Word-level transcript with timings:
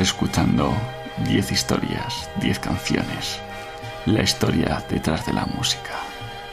Escuchando 0.00 0.72
10 1.26 1.52
historias, 1.52 2.30
10 2.40 2.58
canciones. 2.60 3.38
La 4.06 4.22
historia 4.22 4.82
detrás 4.88 5.26
de 5.26 5.32
la 5.32 5.44
música. 5.46 5.92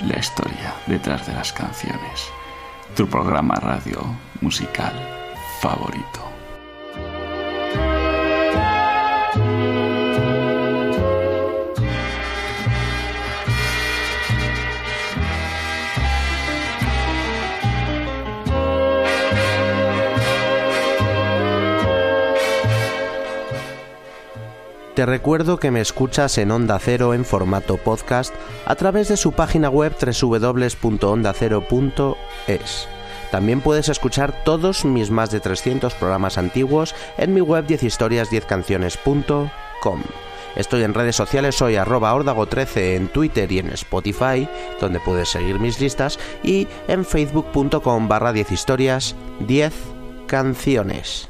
La 0.05 0.19
historia 0.19 0.73
detrás 0.87 1.25
de 1.25 1.33
las 1.33 1.53
canciones. 1.53 2.27
Tu 2.95 3.07
programa 3.07 3.55
radio 3.55 4.01
musical 4.41 4.93
favorito. 5.61 6.28
Te 24.99 25.05
recuerdo 25.05 25.59
que 25.59 25.71
me 25.71 25.79
escuchas 25.79 26.37
en 26.39 26.51
Onda 26.51 26.77
Cero 26.77 27.13
en 27.13 27.23
formato 27.23 27.77
podcast 27.77 28.35
a 28.65 28.75
través 28.75 29.07
de 29.07 29.15
su 29.15 29.31
página 29.31 29.69
web 29.69 29.95
www.ondacero.es. 29.97 32.87
También 33.31 33.61
puedes 33.61 33.87
escuchar 33.87 34.43
todos 34.43 34.83
mis 34.83 35.09
más 35.09 35.31
de 35.31 35.39
300 35.39 35.93
programas 35.93 36.37
antiguos 36.37 36.93
en 37.17 37.33
mi 37.33 37.39
web 37.39 37.65
10historias10canciones.com. 37.65 40.01
Estoy 40.57 40.83
en 40.83 40.93
redes 40.93 41.15
sociales, 41.15 41.55
soy 41.55 41.77
arroba 41.77 42.13
ordago13 42.13 42.97
en 42.97 43.07
Twitter 43.07 43.49
y 43.53 43.59
en 43.59 43.69
Spotify, 43.69 44.49
donde 44.81 44.99
puedes 44.99 45.29
seguir 45.29 45.61
mis 45.61 45.79
listas, 45.79 46.19
y 46.43 46.67
en 46.89 47.05
facebook.com 47.05 48.09
barra 48.09 48.33
10 48.33 48.51
historias 48.51 49.15
10 49.47 49.71
canciones. 50.27 51.29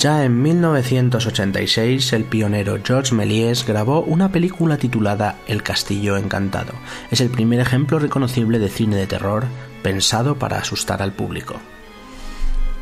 Ya 0.00 0.24
en 0.24 0.40
1986, 0.40 2.14
el 2.14 2.24
pionero 2.24 2.78
Georges 2.82 3.12
Méliès 3.12 3.66
grabó 3.66 4.00
una 4.00 4.32
película 4.32 4.78
titulada 4.78 5.36
El 5.46 5.62
Castillo 5.62 6.16
Encantado. 6.16 6.72
Es 7.10 7.20
el 7.20 7.28
primer 7.28 7.60
ejemplo 7.60 7.98
reconocible 7.98 8.58
de 8.58 8.70
cine 8.70 8.96
de 8.96 9.06
terror 9.06 9.44
pensado 9.82 10.38
para 10.38 10.56
asustar 10.56 11.02
al 11.02 11.12
público. 11.12 11.56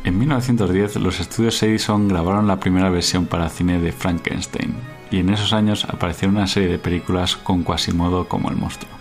En 0.05 0.17
1910, 0.17 0.95
los 0.95 1.19
estudios 1.19 1.61
Edison 1.61 2.07
grabaron 2.07 2.47
la 2.47 2.61
primera 2.61 2.89
versión 2.89 3.25
para 3.25 3.49
cine 3.49 3.81
de 3.81 3.91
Frankenstein, 3.91 4.75
y 5.11 5.17
en 5.17 5.29
esos 5.29 5.51
años 5.51 5.83
aparecieron 5.83 6.37
una 6.37 6.47
serie 6.47 6.69
de 6.69 6.79
películas 6.79 7.35
con 7.35 7.65
Quasimodo 7.65 8.29
como 8.29 8.49
el 8.49 8.55
monstruo. 8.55 8.93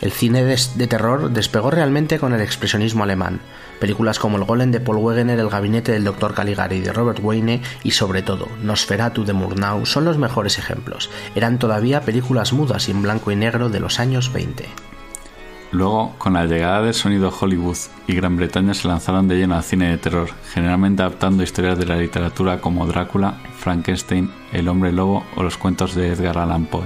El 0.00 0.10
cine 0.10 0.42
de, 0.42 0.58
de, 0.74 0.86
terror 0.86 1.30
despegó 1.30 1.70
realmente 1.70 2.18
con 2.18 2.32
el 2.32 2.40
expresionismo 2.40 3.04
alemán. 3.04 3.40
Películas 3.82 4.20
como 4.20 4.36
El 4.36 4.44
Golem 4.44 4.70
de 4.70 4.78
Paul 4.78 4.98
Wegener, 4.98 5.40
El 5.40 5.48
Gabinete 5.48 5.90
del 5.90 6.04
Dr. 6.04 6.34
Caligari 6.34 6.78
de 6.78 6.92
Robert 6.92 7.18
Wayne 7.20 7.62
y 7.82 7.90
sobre 7.90 8.22
todo 8.22 8.46
Nosferatu 8.62 9.24
de 9.24 9.32
Murnau 9.32 9.86
son 9.86 10.04
los 10.04 10.18
mejores 10.18 10.56
ejemplos. 10.56 11.10
Eran 11.34 11.58
todavía 11.58 12.02
películas 12.02 12.52
mudas 12.52 12.88
y 12.88 12.92
en 12.92 13.02
blanco 13.02 13.32
y 13.32 13.34
negro 13.34 13.70
de 13.70 13.80
los 13.80 13.98
años 13.98 14.32
20. 14.32 14.68
Luego, 15.72 16.14
con 16.18 16.34
la 16.34 16.46
llegada 16.46 16.82
del 16.82 16.94
sonido 16.94 17.34
Hollywood 17.36 17.76
y 18.06 18.14
Gran 18.14 18.36
Bretaña 18.36 18.72
se 18.72 18.86
lanzaron 18.86 19.26
de 19.26 19.34
lleno 19.34 19.56
al 19.56 19.64
cine 19.64 19.88
de 19.88 19.98
terror, 19.98 20.30
generalmente 20.54 21.02
adaptando 21.02 21.42
historias 21.42 21.76
de 21.76 21.86
la 21.86 21.96
literatura 21.96 22.60
como 22.60 22.86
Drácula, 22.86 23.40
Frankenstein, 23.58 24.30
El 24.52 24.68
hombre 24.68 24.92
lobo 24.92 25.26
o 25.34 25.42
los 25.42 25.56
cuentos 25.56 25.96
de 25.96 26.06
Edgar 26.06 26.38
Allan 26.38 26.66
Poe. 26.66 26.84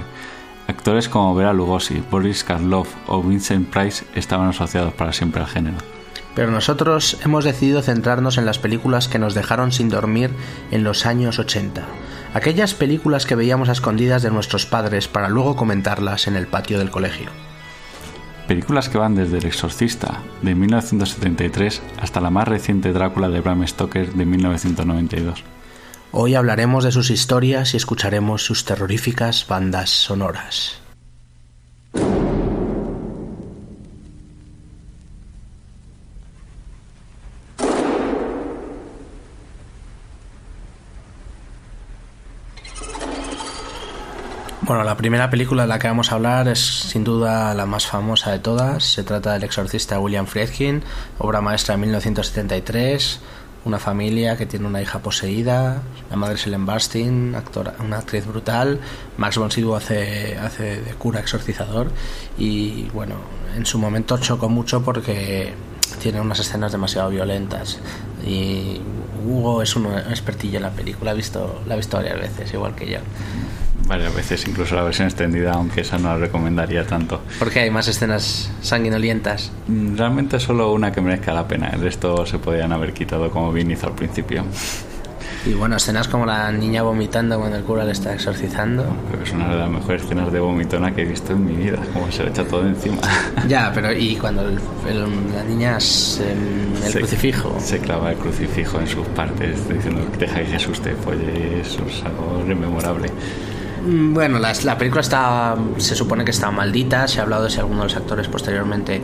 Actores 0.65 1.09
como 1.09 1.35
Vera 1.35 1.53
Lugosi, 1.53 2.01
Boris 2.09 2.43
Karloff 2.43 2.91
o 3.05 3.21
Vincent 3.21 3.69
Price 3.69 4.03
estaban 4.15 4.49
asociados 4.49 4.95
para 4.95 5.13
siempre 5.13 5.41
al 5.41 5.47
género. 5.47 5.96
Pero 6.37 6.51
nosotros 6.51 7.17
hemos 7.25 7.45
decidido 7.45 7.81
centrarnos 7.81 8.37
en 8.37 8.45
las 8.45 8.59
películas 8.59 9.07
que 9.07 9.17
nos 9.17 9.33
dejaron 9.33 9.71
sin 9.71 9.89
dormir 9.89 10.29
en 10.69 10.83
los 10.83 11.07
años 11.07 11.39
80. 11.39 11.83
Aquellas 12.35 12.75
películas 12.75 13.25
que 13.25 13.33
veíamos 13.33 13.69
a 13.69 13.71
escondidas 13.71 14.21
de 14.21 14.29
nuestros 14.29 14.67
padres 14.67 15.07
para 15.07 15.29
luego 15.29 15.55
comentarlas 15.55 16.27
en 16.27 16.35
el 16.35 16.45
patio 16.45 16.77
del 16.77 16.91
colegio. 16.91 17.31
Películas 18.47 18.87
que 18.87 18.99
van 18.99 19.15
desde 19.15 19.39
El 19.39 19.47
Exorcista 19.47 20.21
de 20.43 20.53
1973 20.53 21.81
hasta 21.99 22.21
la 22.21 22.29
más 22.29 22.47
reciente 22.47 22.93
Drácula 22.93 23.29
de 23.29 23.41
Bram 23.41 23.67
Stoker 23.67 24.13
de 24.13 24.25
1992. 24.27 25.43
Hoy 26.11 26.35
hablaremos 26.35 26.83
de 26.83 26.91
sus 26.91 27.09
historias 27.09 27.73
y 27.73 27.77
escucharemos 27.77 28.45
sus 28.45 28.63
terroríficas 28.63 29.47
bandas 29.47 29.89
sonoras. 29.89 30.83
Bueno, 44.67 44.83
la 44.83 44.97
primera 44.97 45.29
película 45.29 45.61
de 45.61 45.69
la 45.69 45.79
que 45.79 45.87
vamos 45.87 46.11
a 46.11 46.15
hablar 46.15 46.49
es 46.49 46.59
sin 46.59 47.05
duda 47.05 47.53
la 47.53 47.65
más 47.65 47.87
famosa 47.87 48.33
de 48.33 48.39
todas. 48.39 48.83
Se 48.83 49.01
trata 49.01 49.31
del 49.31 49.45
exorcista 49.45 49.97
William 49.97 50.27
Friedkin, 50.27 50.83
obra 51.19 51.39
maestra 51.39 51.75
de 51.75 51.81
1973 51.83 53.21
una 53.63 53.79
familia 53.79 54.37
que 54.37 54.45
tiene 54.45 54.65
una 54.65 54.81
hija 54.81 54.99
poseída, 54.99 55.81
la 56.09 56.15
madre 56.15 56.35
es 56.35 56.47
Ellen 56.47 56.65
Burstyn, 56.65 57.35
actora, 57.35 57.75
una 57.79 57.97
actriz 57.97 58.25
brutal, 58.25 58.79
Max 59.17 59.37
von 59.37 59.51
Sydow 59.51 59.75
hace, 59.75 60.37
hace 60.37 60.81
de 60.81 60.93
cura 60.93 61.19
exorcizador 61.19 61.91
y 62.37 62.83
bueno, 62.93 63.15
en 63.57 63.65
su 63.65 63.77
momento 63.77 64.17
chocó 64.19 64.47
mucho 64.47 64.83
porque 64.83 65.53
tiene 66.01 66.21
unas 66.21 66.39
escenas 66.39 66.71
demasiado 66.71 67.09
violentas 67.09 67.79
y 68.25 68.79
Hugo 69.25 69.61
es 69.61 69.75
un 69.75 69.87
expertillo 69.97 70.57
en 70.57 70.63
la 70.63 70.71
película, 70.71 71.11
ha 71.11 71.13
visto, 71.13 71.61
la 71.67 71.73
ha 71.73 71.77
visto 71.77 71.97
varias 71.97 72.19
veces, 72.19 72.53
igual 72.53 72.73
que 72.73 72.89
yo 72.89 72.99
varias 73.87 74.13
veces, 74.13 74.47
incluso 74.47 74.75
la 74.75 74.83
versión 74.83 75.07
extendida, 75.07 75.53
aunque 75.53 75.81
esa 75.81 75.97
no 75.97 76.09
la 76.09 76.17
recomendaría 76.17 76.85
tanto. 76.85 77.21
Porque 77.39 77.61
hay 77.61 77.71
más 77.71 77.87
escenas 77.87 78.51
sanguinolientas. 78.61 79.51
Realmente 79.67 80.39
solo 80.39 80.71
una 80.73 80.91
que 80.91 81.01
merezca 81.01 81.33
la 81.33 81.47
pena, 81.47 81.69
el 81.69 81.81
resto 81.81 82.25
se 82.25 82.37
podían 82.39 82.71
haber 82.71 82.93
quitado 82.93 83.31
como 83.31 83.51
bien 83.51 83.71
hizo 83.71 83.87
al 83.87 83.93
principio. 83.93 84.43
Y 85.45 85.53
bueno, 85.53 85.77
escenas 85.77 86.09
como 86.09 86.25
la 86.25 86.51
niña 86.51 86.83
vomitando 86.83 87.39
cuando 87.39 87.57
el 87.57 87.63
cura 87.63 87.85
le 87.85 87.93
está 87.93 88.13
exorcizando. 88.13 88.83
Creo 89.07 89.19
que 89.19 89.29
es 89.29 89.33
una 89.33 89.49
de 89.49 89.57
las 89.57 89.69
mejores 89.69 90.03
escenas 90.03 90.31
de 90.31 90.39
vomitona 90.41 90.93
que 90.93 91.03
he 91.03 91.05
visto 91.05 91.31
en 91.33 91.45
mi 91.45 91.53
vida, 91.53 91.79
como 91.93 92.11
se 92.11 92.23
le 92.23 92.31
echa 92.31 92.43
todo 92.45 92.67
encima. 92.67 92.97
Ya, 93.47 93.71
pero 93.73 93.93
y 93.93 94.15
cuando 94.17 94.41
el, 94.41 94.59
el, 94.89 95.33
la 95.33 95.43
niña 95.43 95.79
se, 95.79 96.33
el 96.33 96.91
se, 96.91 96.99
crucifijo. 96.99 97.55
Se 97.59 97.79
clava 97.79 98.11
el 98.11 98.17
crucifijo 98.17 98.79
en 98.81 98.87
sus 98.87 99.07
partes, 99.07 99.69
diciendo 99.69 100.05
deja 100.19 100.39
que 100.39 100.45
Jesús 100.47 100.81
te 100.81 100.93
folle, 100.95 101.61
eso 101.61 101.85
es 101.87 102.03
algo 102.03 102.43
rememorable. 102.45 103.09
Bueno, 103.85 104.39
la, 104.39 104.53
la, 104.63 104.77
película 104.77 105.01
está, 105.01 105.55
se 105.77 105.95
supone 105.95 106.25
que 106.25 106.31
está 106.31 106.51
maldita, 106.51 107.07
se 107.07 107.19
ha 107.19 107.23
hablado 107.23 107.43
de 107.45 107.49
si 107.49 107.59
alguno 107.59 107.79
de 107.79 107.85
los 107.85 107.95
actores 107.95 108.27
posteriormente 108.27 109.01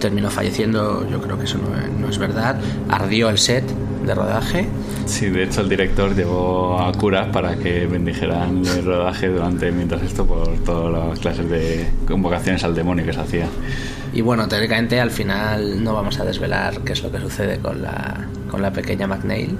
terminó 0.00 0.30
falleciendo, 0.30 1.08
yo 1.08 1.20
creo 1.20 1.38
que 1.38 1.44
eso 1.44 1.58
no, 1.58 1.98
no, 1.98 2.08
es 2.08 2.18
verdad. 2.18 2.58
Ardió 2.88 3.28
el 3.30 3.38
set 3.38 3.64
de 4.04 4.14
rodaje. 4.14 4.66
Sí, 5.06 5.26
de 5.30 5.44
hecho 5.44 5.60
el 5.62 5.68
director 5.68 6.14
llevó 6.14 6.80
a 6.80 6.92
curas 6.92 7.28
para 7.28 7.56
que 7.56 7.86
bendijeran 7.86 8.64
el 8.64 8.84
rodaje 8.84 9.28
durante 9.28 9.70
mientras 9.72 10.02
esto 10.02 10.26
por 10.26 10.48
todas 10.58 11.08
las 11.08 11.18
clases 11.18 11.48
de 11.48 11.86
convocaciones 12.06 12.62
al 12.64 12.74
demonio 12.74 13.04
que 13.04 13.12
se 13.12 13.20
hacían. 13.20 13.48
Y 14.12 14.20
bueno, 14.20 14.48
teóricamente 14.48 15.00
al 15.00 15.10
final 15.10 15.82
no 15.82 15.94
vamos 15.94 16.18
a 16.20 16.24
desvelar 16.24 16.80
qué 16.80 16.92
es 16.92 17.02
lo 17.02 17.10
que 17.10 17.18
sucede 17.18 17.58
con 17.58 17.82
la, 17.82 18.26
con 18.50 18.62
la 18.62 18.72
pequeña 18.72 19.06
McNeil, 19.06 19.56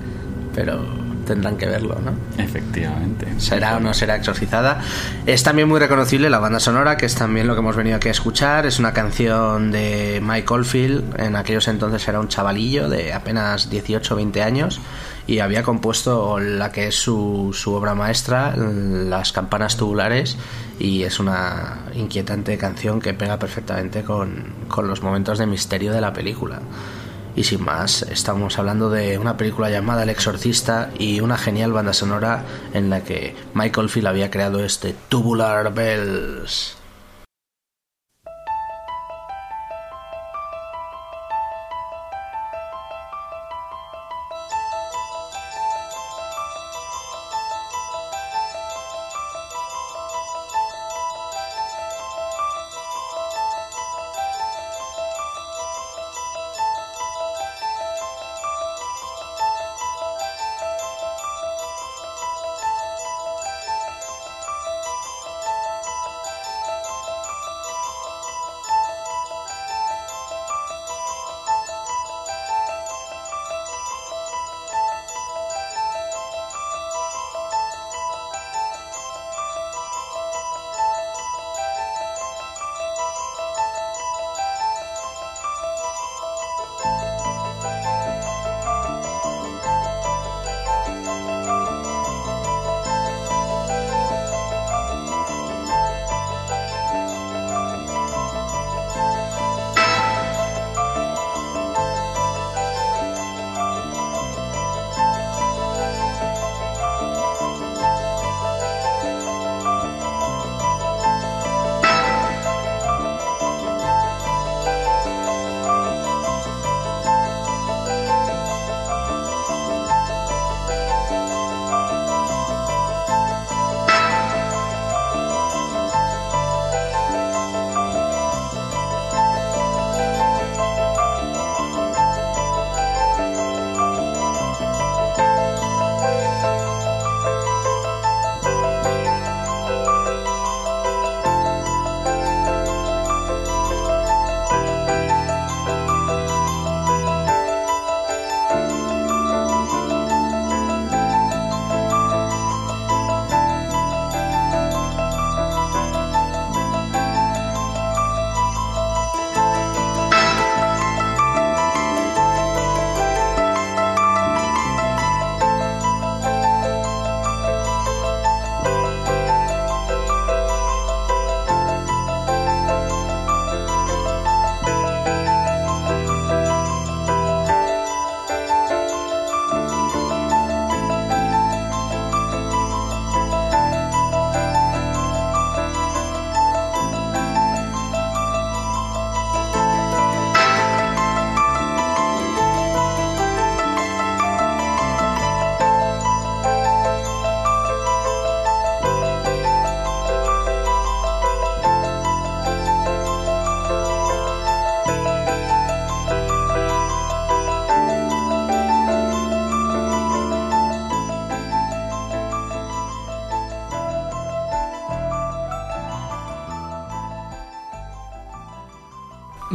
pero 0.55 1.06
tendrán 1.27 1.59
que 1.59 1.67
verlo, 1.67 1.99
¿no? 2.03 2.13
Efectivamente. 2.43 3.27
Será 3.39 3.77
o 3.77 3.81
no 3.81 3.93
será 3.93 4.17
exorcizada. 4.17 4.81
Es 5.27 5.43
también 5.43 5.69
muy 5.69 5.79
reconocible 5.79 6.31
la 6.31 6.39
banda 6.39 6.61
sonora, 6.61 6.97
que 6.97 7.05
es 7.05 7.15
también 7.15 7.47
lo 7.47 7.55
que 7.55 7.61
hemos 7.61 7.77
venido 7.77 7.97
aquí 7.97 8.09
a 8.09 8.13
escuchar. 8.13 8.65
Es 8.65 8.79
una 8.79 8.95
canción 8.95 9.71
de 9.71 10.21
Mike 10.23 10.53
Oldfield, 10.53 11.21
en 11.21 11.37
aquellos 11.37 11.69
entonces 11.69 12.07
era 12.09 12.21
un 12.21 12.29
chavalillo 12.29 12.89
de 12.89 13.13
apenas 13.13 13.69
18 13.69 14.15
o 14.15 14.17
20 14.17 14.43
años 14.43 14.81
y 15.27 15.41
había 15.41 15.63
compuesto 15.63 16.39
la 16.39 16.71
que 16.71 16.89
es 16.89 16.95
su, 16.95 17.51
su 17.53 17.75
obra 17.75 17.95
maestra, 17.95 18.55
Las 18.57 19.33
campanas 19.33 19.77
tubulares, 19.77 20.37
y 20.79 21.03
es 21.03 21.19
una 21.19 21.81
inquietante 21.95 22.57
canción 22.59 23.01
que 23.01 23.13
pega 23.13 23.39
perfectamente 23.39 24.05
con, 24.05 24.55
con 24.69 24.87
los 24.87 25.03
momentos 25.03 25.39
de 25.39 25.47
misterio 25.47 25.93
de 25.93 26.01
la 26.01 26.13
película. 26.13 26.61
Y 27.37 27.45
sin 27.45 27.63
más, 27.63 28.01
estamos 28.01 28.59
hablando 28.59 28.89
de 28.89 29.19
una 29.19 29.37
película 29.37 29.69
llamada 29.69 30.05
El 30.05 30.09
Exorcista 30.09 30.91
y 30.99 31.21
una 31.21 31.37
genial 31.37 31.71
banda 31.71 31.93
sonora 31.93 32.43
en 32.73 32.89
la 32.89 33.05
que 33.05 33.37
Michael 33.53 33.91
Field 33.91 34.07
había 34.07 34.31
creado 34.31 34.65
este 34.65 34.95
Tubular 35.11 35.75
Bells. 35.75 36.79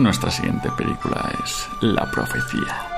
Nuestra 0.01 0.31
siguiente 0.31 0.71
película 0.71 1.31
es 1.43 1.69
La 1.79 2.09
Profecía. 2.09 2.90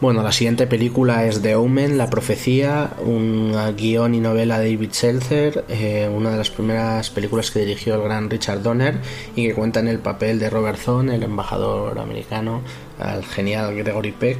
Bueno, 0.00 0.22
la 0.22 0.30
siguiente 0.30 0.68
película 0.68 1.26
es 1.26 1.42
The 1.42 1.56
Omen, 1.56 1.98
La 1.98 2.08
Profecía, 2.08 2.92
un 3.04 3.52
guion 3.76 4.14
y 4.14 4.20
novela 4.20 4.60
de 4.60 4.72
David 4.72 4.92
Seltzer, 4.92 5.64
eh, 5.68 6.08
una 6.08 6.30
de 6.30 6.36
las 6.36 6.50
primeras 6.50 7.10
películas 7.10 7.50
que 7.50 7.58
dirigió 7.58 7.96
el 7.96 8.02
gran 8.02 8.30
Richard 8.30 8.62
Donner 8.62 9.00
y 9.34 9.48
que 9.48 9.54
cuenta 9.54 9.80
en 9.80 9.88
el 9.88 9.98
papel 9.98 10.38
de 10.38 10.50
Robert 10.50 10.78
Thorne, 10.78 11.16
el 11.16 11.24
embajador 11.24 11.98
americano, 11.98 12.62
al 13.00 13.24
genial 13.24 13.74
Gregory 13.74 14.12
Peck, 14.12 14.38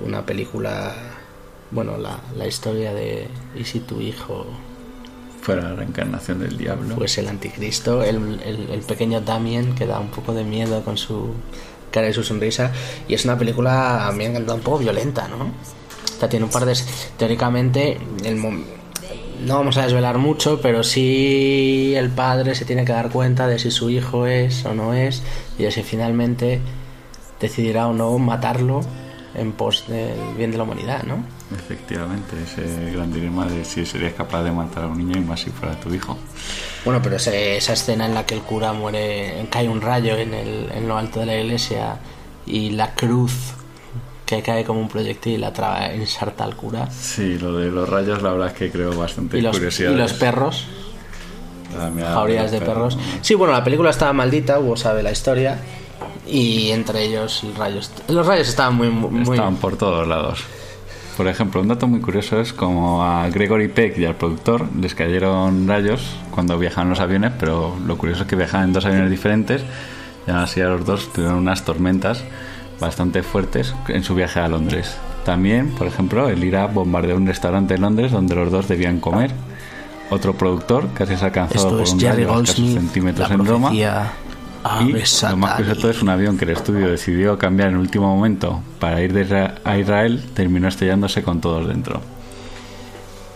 una 0.00 0.24
película, 0.24 0.94
bueno, 1.70 1.98
la, 1.98 2.20
la 2.34 2.46
historia 2.46 2.94
de 2.94 3.28
¿y 3.54 3.64
si 3.64 3.80
tu 3.80 4.00
hijo 4.00 4.46
fuera 5.42 5.64
la 5.64 5.74
reencarnación 5.74 6.38
del 6.38 6.56
diablo? 6.56 6.94
Pues 6.94 7.18
el 7.18 7.28
anticristo, 7.28 8.02
el, 8.02 8.40
el, 8.42 8.70
el 8.70 8.80
pequeño 8.80 9.20
Damien 9.20 9.74
que 9.74 9.84
da 9.84 10.00
un 10.00 10.08
poco 10.08 10.32
de 10.32 10.44
miedo 10.44 10.82
con 10.82 10.96
su 10.96 11.34
cara 11.90 12.06
de 12.06 12.12
su 12.12 12.22
sonrisa. 12.22 12.72
Y 13.06 13.14
es 13.14 13.24
una 13.24 13.38
película, 13.38 14.12
me 14.14 14.28
un 14.28 14.60
poco 14.60 14.78
violenta, 14.78 15.28
¿no? 15.28 15.44
O 15.44 16.18
sea, 16.18 16.28
tiene 16.28 16.44
un 16.44 16.50
par 16.50 16.64
de... 16.64 16.76
Teóricamente, 17.16 17.98
el, 18.24 18.36
no 19.44 19.54
vamos 19.54 19.76
a 19.76 19.82
desvelar 19.82 20.18
mucho, 20.18 20.60
pero 20.60 20.82
sí 20.82 21.94
el 21.96 22.10
padre 22.10 22.54
se 22.54 22.64
tiene 22.64 22.84
que 22.84 22.92
dar 22.92 23.10
cuenta 23.10 23.46
de 23.46 23.58
si 23.58 23.70
su 23.70 23.90
hijo 23.90 24.26
es 24.26 24.64
o 24.64 24.74
no 24.74 24.94
es, 24.94 25.22
y 25.58 25.62
de 25.62 25.70
si 25.70 25.82
finalmente 25.82 26.60
decidirá 27.40 27.86
o 27.86 27.92
no 27.92 28.18
matarlo 28.18 28.80
en 29.34 29.52
pos 29.52 29.84
del 29.88 30.34
bien 30.36 30.50
de 30.50 30.58
la 30.58 30.64
humanidad, 30.64 31.02
¿no? 31.04 31.22
Efectivamente, 31.54 32.36
ese 32.42 32.92
gran 32.92 33.12
dilema 33.12 33.46
de 33.46 33.64
si 33.64 33.84
serías 33.86 34.14
capaz 34.14 34.42
de 34.42 34.50
matar 34.50 34.84
a 34.84 34.86
un 34.86 34.98
niño 34.98 35.18
y 35.18 35.24
más 35.24 35.40
si 35.40 35.50
fuera 35.50 35.78
tu 35.78 35.92
hijo. 35.92 36.16
Bueno, 36.84 37.00
pero 37.02 37.16
esa 37.16 37.72
escena 37.72 38.06
en 38.06 38.14
la 38.14 38.24
que 38.26 38.34
el 38.34 38.42
cura 38.42 38.72
muere, 38.72 39.46
cae 39.50 39.68
un 39.68 39.80
rayo 39.80 40.16
en, 40.16 40.34
el, 40.34 40.70
en 40.74 40.88
lo 40.88 40.96
alto 40.96 41.20
de 41.20 41.26
la 41.26 41.36
iglesia 41.36 41.96
y 42.46 42.70
la 42.70 42.94
cruz 42.94 43.54
que 44.24 44.42
cae 44.42 44.62
como 44.64 44.80
un 44.80 44.88
proyectil 44.88 45.42
atrapa, 45.44 45.86
ensarta 45.86 46.44
al 46.44 46.54
cura. 46.54 46.90
Sí, 46.90 47.38
lo 47.38 47.56
de 47.56 47.70
los 47.70 47.88
rayos 47.88 48.22
la 48.22 48.32
verdad 48.32 48.48
es 48.48 48.54
que 48.54 48.70
creo 48.70 48.96
bastante 48.96 49.38
¿Y 49.38 49.40
los, 49.40 49.56
curiosidad. 49.56 49.92
¿Y 49.92 49.96
los 49.96 50.12
perros? 50.12 50.66
Jaurías 51.98 52.50
de 52.50 52.60
perros. 52.60 52.98
Sí, 53.20 53.34
bueno, 53.34 53.52
la 53.52 53.64
película 53.64 53.90
estaba 53.90 54.12
maldita, 54.12 54.58
Hugo 54.58 54.76
sabe 54.76 55.02
la 55.02 55.12
historia. 55.12 55.58
Y 56.28 56.70
entre 56.70 57.04
ellos 57.04 57.44
rayos. 57.56 57.90
Los 58.08 58.26
rayos 58.26 58.48
estaban 58.48 58.76
muy, 58.76 58.90
muy... 58.90 59.22
Estaban 59.22 59.56
por 59.56 59.76
todos 59.76 60.06
lados. 60.06 60.44
Por 61.16 61.26
ejemplo, 61.26 61.60
un 61.60 61.66
dato 61.66 61.88
muy 61.88 62.00
curioso 62.00 62.40
es 62.40 62.52
como 62.52 63.02
a 63.02 63.28
Gregory 63.28 63.66
Peck 63.66 63.98
y 63.98 64.04
al 64.04 64.14
productor 64.14 64.68
les 64.80 64.94
cayeron 64.94 65.66
rayos 65.66 66.14
cuando 66.30 66.56
viajaban 66.56 66.90
los 66.90 67.00
aviones, 67.00 67.32
pero 67.40 67.74
lo 67.84 67.98
curioso 67.98 68.22
es 68.22 68.28
que 68.28 68.36
viajaban 68.36 68.68
en 68.68 68.72
dos 68.72 68.84
aviones 68.84 69.10
diferentes 69.10 69.62
y 70.28 70.30
así 70.30 70.60
a 70.60 70.68
los 70.68 70.86
dos 70.86 71.12
tuvieron 71.12 71.38
unas 71.38 71.64
tormentas 71.64 72.22
bastante 72.78 73.24
fuertes 73.24 73.74
en 73.88 74.04
su 74.04 74.14
viaje 74.14 74.38
a 74.38 74.46
Londres. 74.46 74.96
También, 75.24 75.70
por 75.70 75.88
ejemplo, 75.88 76.28
el 76.28 76.44
IRA 76.44 76.66
bombardeó 76.66 77.16
un 77.16 77.26
restaurante 77.26 77.74
en 77.74 77.80
Londres 77.80 78.12
donde 78.12 78.36
los 78.36 78.52
dos 78.52 78.68
debían 78.68 79.00
comer. 79.00 79.32
Otro 80.10 80.34
productor 80.34 80.88
casi 80.94 81.16
se 81.16 81.24
alcanzó 81.24 81.68
por 81.68 81.80
un 81.80 82.00
rayo 82.00 82.46
centímetros 82.46 83.28
en 83.28 83.44
Roma 83.44 83.72
y 84.80 84.92
lo 84.92 85.36
más 85.36 85.56
curioso 85.56 85.90
es 85.90 86.02
un 86.02 86.08
avión 86.08 86.36
que 86.36 86.44
el 86.44 86.50
estudio 86.50 86.90
decidió 86.90 87.38
cambiar 87.38 87.68
en 87.68 87.74
el 87.74 87.80
último 87.80 88.14
momento 88.14 88.62
para 88.80 89.00
ir 89.02 89.34
a 89.64 89.78
Israel, 89.78 90.24
terminó 90.34 90.68
estrellándose 90.68 91.22
con 91.22 91.40
todos 91.40 91.66
dentro. 91.68 92.00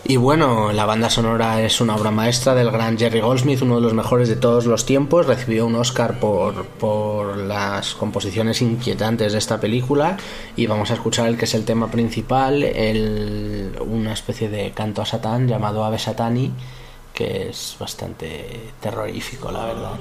Y 0.05 0.17
bueno, 0.17 0.73
la 0.73 0.85
banda 0.85 1.09
sonora 1.09 1.61
es 1.61 1.79
una 1.79 1.95
obra 1.95 2.11
maestra 2.11 2.53
del 2.53 2.71
gran 2.71 2.97
Jerry 2.97 3.21
Goldsmith, 3.21 3.61
uno 3.61 3.75
de 3.75 3.81
los 3.81 3.93
mejores 3.93 4.27
de 4.27 4.35
todos 4.35 4.65
los 4.65 4.85
tiempos. 4.85 5.27
Recibió 5.27 5.65
un 5.65 5.75
Oscar 5.75 6.19
por, 6.19 6.65
por 6.65 7.37
las 7.37 7.93
composiciones 7.93 8.61
inquietantes 8.61 9.31
de 9.31 9.37
esta 9.37 9.61
película. 9.61 10.17
Y 10.57 10.67
vamos 10.67 10.91
a 10.91 10.95
escuchar 10.95 11.29
el 11.29 11.37
que 11.37 11.45
es 11.45 11.53
el 11.53 11.63
tema 11.63 11.89
principal, 11.89 12.63
el, 12.63 13.79
una 13.79 14.11
especie 14.11 14.49
de 14.49 14.71
canto 14.71 15.01
a 15.01 15.05
Satán 15.05 15.47
llamado 15.47 15.85
Ave 15.85 15.99
Satani, 15.99 16.51
que 17.13 17.49
es 17.49 17.77
bastante 17.79 18.71
terrorífico, 18.81 19.53
la 19.53 19.65
verdad. 19.65 19.93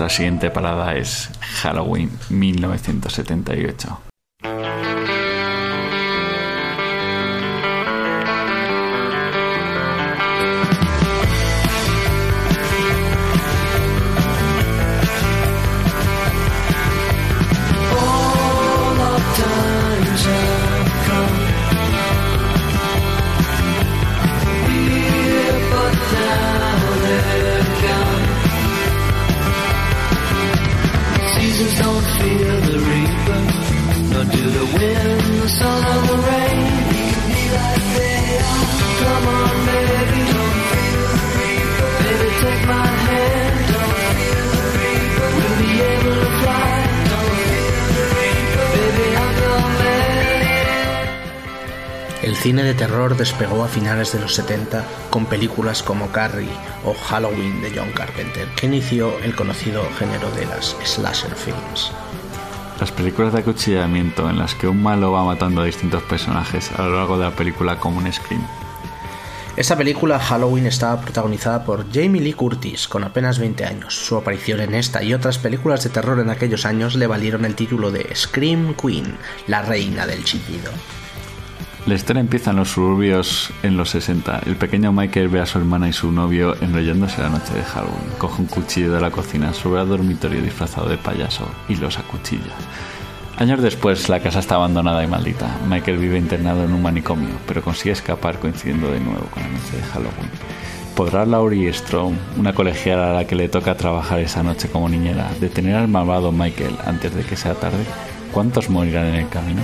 Nuestra 0.00 0.16
siguiente 0.16 0.50
parada 0.50 0.94
es 0.94 1.28
Halloween 1.60 2.10
1978. 2.30 4.09
Despegó 53.40 53.64
a 53.64 53.68
finales 53.68 54.12
de 54.12 54.20
los 54.20 54.34
70 54.34 54.84
con 55.08 55.24
películas 55.24 55.82
como 55.82 56.12
Carrie 56.12 56.50
o 56.84 56.92
Halloween 56.92 57.62
de 57.62 57.72
John 57.74 57.90
Carpenter, 57.92 58.46
que 58.48 58.66
inició 58.66 59.18
el 59.20 59.34
conocido 59.34 59.82
género 59.98 60.30
de 60.32 60.44
las 60.44 60.76
slasher 60.84 61.34
films. 61.34 61.90
Las 62.78 62.92
películas 62.92 63.32
de 63.32 63.38
acuchillamiento 63.38 64.28
en 64.28 64.38
las 64.38 64.54
que 64.54 64.68
un 64.68 64.82
malo 64.82 65.12
va 65.12 65.24
matando 65.24 65.62
a 65.62 65.64
distintos 65.64 66.02
personajes 66.02 66.70
a 66.76 66.82
lo 66.82 66.96
largo 66.96 67.16
de 67.16 67.24
la 67.24 67.30
película 67.30 67.78
como 67.78 67.96
un 67.96 68.12
scream. 68.12 68.46
Esta 69.56 69.74
película 69.74 70.18
Halloween 70.18 70.66
estaba 70.66 71.00
protagonizada 71.00 71.64
por 71.64 71.90
Jamie 71.90 72.20
Lee 72.20 72.34
Curtis 72.34 72.88
con 72.88 73.04
apenas 73.04 73.38
20 73.38 73.64
años. 73.64 73.94
Su 73.94 74.18
aparición 74.18 74.60
en 74.60 74.74
esta 74.74 75.02
y 75.02 75.14
otras 75.14 75.38
películas 75.38 75.82
de 75.82 75.88
terror 75.88 76.20
en 76.20 76.28
aquellos 76.28 76.66
años 76.66 76.94
le 76.94 77.06
valieron 77.06 77.46
el 77.46 77.54
título 77.54 77.90
de 77.90 78.14
Scream 78.14 78.74
Queen, 78.74 79.16
la 79.46 79.62
reina 79.62 80.06
del 80.06 80.24
chillido. 80.24 80.70
La 81.90 81.96
historia 81.96 82.20
empieza 82.20 82.52
en 82.52 82.56
los 82.56 82.70
suburbios 82.70 83.50
en 83.64 83.76
los 83.76 83.90
60. 83.90 84.42
El 84.46 84.54
pequeño 84.54 84.92
Michael 84.92 85.26
ve 85.26 85.40
a 85.40 85.46
su 85.46 85.58
hermana 85.58 85.88
y 85.88 85.92
su 85.92 86.12
novio 86.12 86.54
enrollándose 86.62 87.20
la 87.20 87.30
noche 87.30 87.52
de 87.52 87.64
Halloween. 87.64 88.12
Coge 88.16 88.42
un 88.42 88.46
cuchillo 88.46 88.92
de 88.92 89.00
la 89.00 89.10
cocina, 89.10 89.52
sube 89.52 89.80
al 89.80 89.88
dormitorio 89.88 90.40
disfrazado 90.40 90.88
de 90.88 90.98
payaso 90.98 91.50
y 91.68 91.74
los 91.74 91.98
acuchilla. 91.98 92.54
Años 93.38 93.60
después, 93.60 94.08
la 94.08 94.20
casa 94.20 94.38
está 94.38 94.54
abandonada 94.54 95.02
y 95.02 95.08
maldita. 95.08 95.48
Michael 95.68 95.98
vive 95.98 96.16
internado 96.16 96.62
en 96.62 96.72
un 96.72 96.80
manicomio, 96.80 97.34
pero 97.44 97.60
consigue 97.60 97.90
escapar 97.90 98.38
coincidiendo 98.38 98.88
de 98.88 99.00
nuevo 99.00 99.26
con 99.32 99.42
la 99.42 99.48
noche 99.48 99.76
de 99.76 99.82
Halloween. 99.82 100.30
¿Podrá 100.94 101.26
Laurie 101.26 101.72
Strong, 101.72 102.14
una 102.38 102.52
colegiala 102.52 103.10
a 103.10 103.14
la 103.14 103.26
que 103.26 103.34
le 103.34 103.48
toca 103.48 103.76
trabajar 103.76 104.20
esa 104.20 104.44
noche 104.44 104.68
como 104.68 104.88
niñera, 104.88 105.28
detener 105.40 105.74
al 105.74 105.88
malvado 105.88 106.30
Michael 106.30 106.76
antes 106.86 107.12
de 107.16 107.24
que 107.24 107.34
sea 107.34 107.54
tarde? 107.54 107.84
¿Cuántos 108.30 108.70
morirán 108.70 109.06
en 109.06 109.16
el 109.16 109.28
camino? 109.28 109.62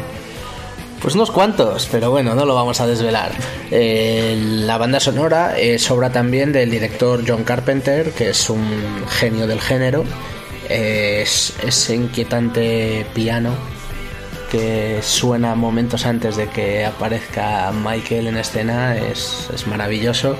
Pues 1.06 1.14
unos 1.14 1.30
cuantos, 1.30 1.88
pero 1.92 2.10
bueno, 2.10 2.34
no 2.34 2.44
lo 2.44 2.56
vamos 2.56 2.80
a 2.80 2.86
desvelar. 2.88 3.30
Eh, 3.70 4.36
la 4.66 4.76
banda 4.76 4.98
sonora 4.98 5.56
es 5.56 5.88
obra 5.88 6.10
también 6.10 6.50
del 6.50 6.68
director 6.68 7.22
John 7.25 7.44
Carpenter, 7.44 8.10
que 8.10 8.30
es 8.30 8.50
un 8.50 9.06
genio 9.08 9.46
del 9.46 9.60
género. 9.60 10.02
Es 10.68 11.54
ese 11.64 11.94
inquietante 11.94 13.06
piano 13.14 13.54
que 14.50 14.98
suena 15.00 15.54
momentos 15.54 16.06
antes 16.06 16.34
de 16.34 16.48
que 16.48 16.84
aparezca 16.84 17.70
Michael 17.70 18.26
en 18.26 18.38
escena 18.38 18.96
es, 18.96 19.48
es 19.54 19.64
maravilloso. 19.68 20.36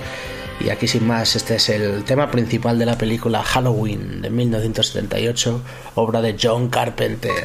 Y 0.59 0.71
aquí 0.71 0.89
sin 0.89 1.07
más, 1.07 1.37
este 1.37 1.55
es 1.55 1.69
el 1.69 2.03
tema 2.03 2.29
principal 2.33 2.77
de 2.77 2.87
la 2.87 2.99
película 2.99 3.45
Halloween 3.45 4.21
de 4.21 4.31
1978, 4.31 5.61
obra 5.95 6.21
de 6.23 6.37
John 6.37 6.71
Carpenter. 6.71 7.45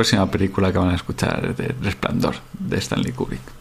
Próxima 0.00 0.30
película 0.30 0.72
que 0.72 0.78
van 0.78 0.88
a 0.88 0.94
escuchar 0.94 1.44
es 1.44 1.58
de 1.58 1.74
Resplandor, 1.82 2.36
de 2.58 2.78
Stanley 2.78 3.12
Kubrick. 3.12 3.59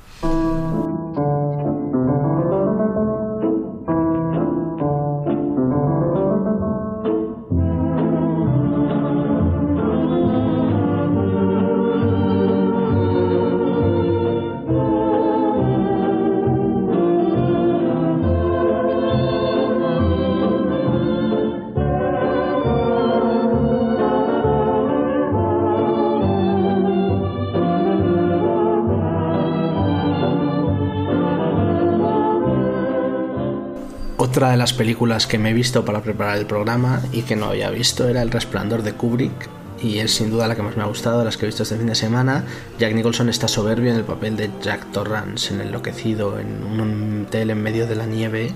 Las 34.60 34.74
películas 34.74 35.26
que 35.26 35.40
me 35.40 35.52
he 35.52 35.54
visto 35.54 35.86
para 35.86 36.04
preparar 36.04 36.38
el 36.38 36.46
programa 36.46 37.02
y 37.14 37.22
que 37.22 37.38
no 37.38 37.46
había 37.46 37.70
visto 37.70 38.10
era 38.10 38.22
El 38.22 38.30
Resplandor 38.30 38.84
de 38.84 38.92
Kubrick 38.92 39.50
y 39.82 40.00
es 40.00 40.14
sin 40.14 40.30
duda 40.30 40.50
la 40.50 40.56
que 40.56 40.62
más 40.62 40.76
me 40.76 40.84
ha 40.84 40.88
gustado 40.88 41.20
de 41.20 41.26
las 41.26 41.38
que 41.38 41.46
he 41.46 41.48
visto 41.48 41.64
este 41.64 41.78
fin 41.78 41.88
de 41.88 41.96
semana. 41.96 42.44
Jack 42.78 42.94
Nicholson 42.94 43.30
está 43.30 43.48
soberbio 43.48 43.90
en 43.90 43.96
el 43.96 44.04
papel 44.04 44.36
de 44.36 44.52
Jack 44.62 44.92
Torrance, 44.92 45.54
en 45.54 45.62
enloquecido 45.62 46.38
en 46.40 46.62
un 46.62 47.26
hotel 47.26 47.52
en 47.52 47.64
medio 47.64 47.88
de 47.88 47.96
la 47.96 48.06
nieve 48.06 48.54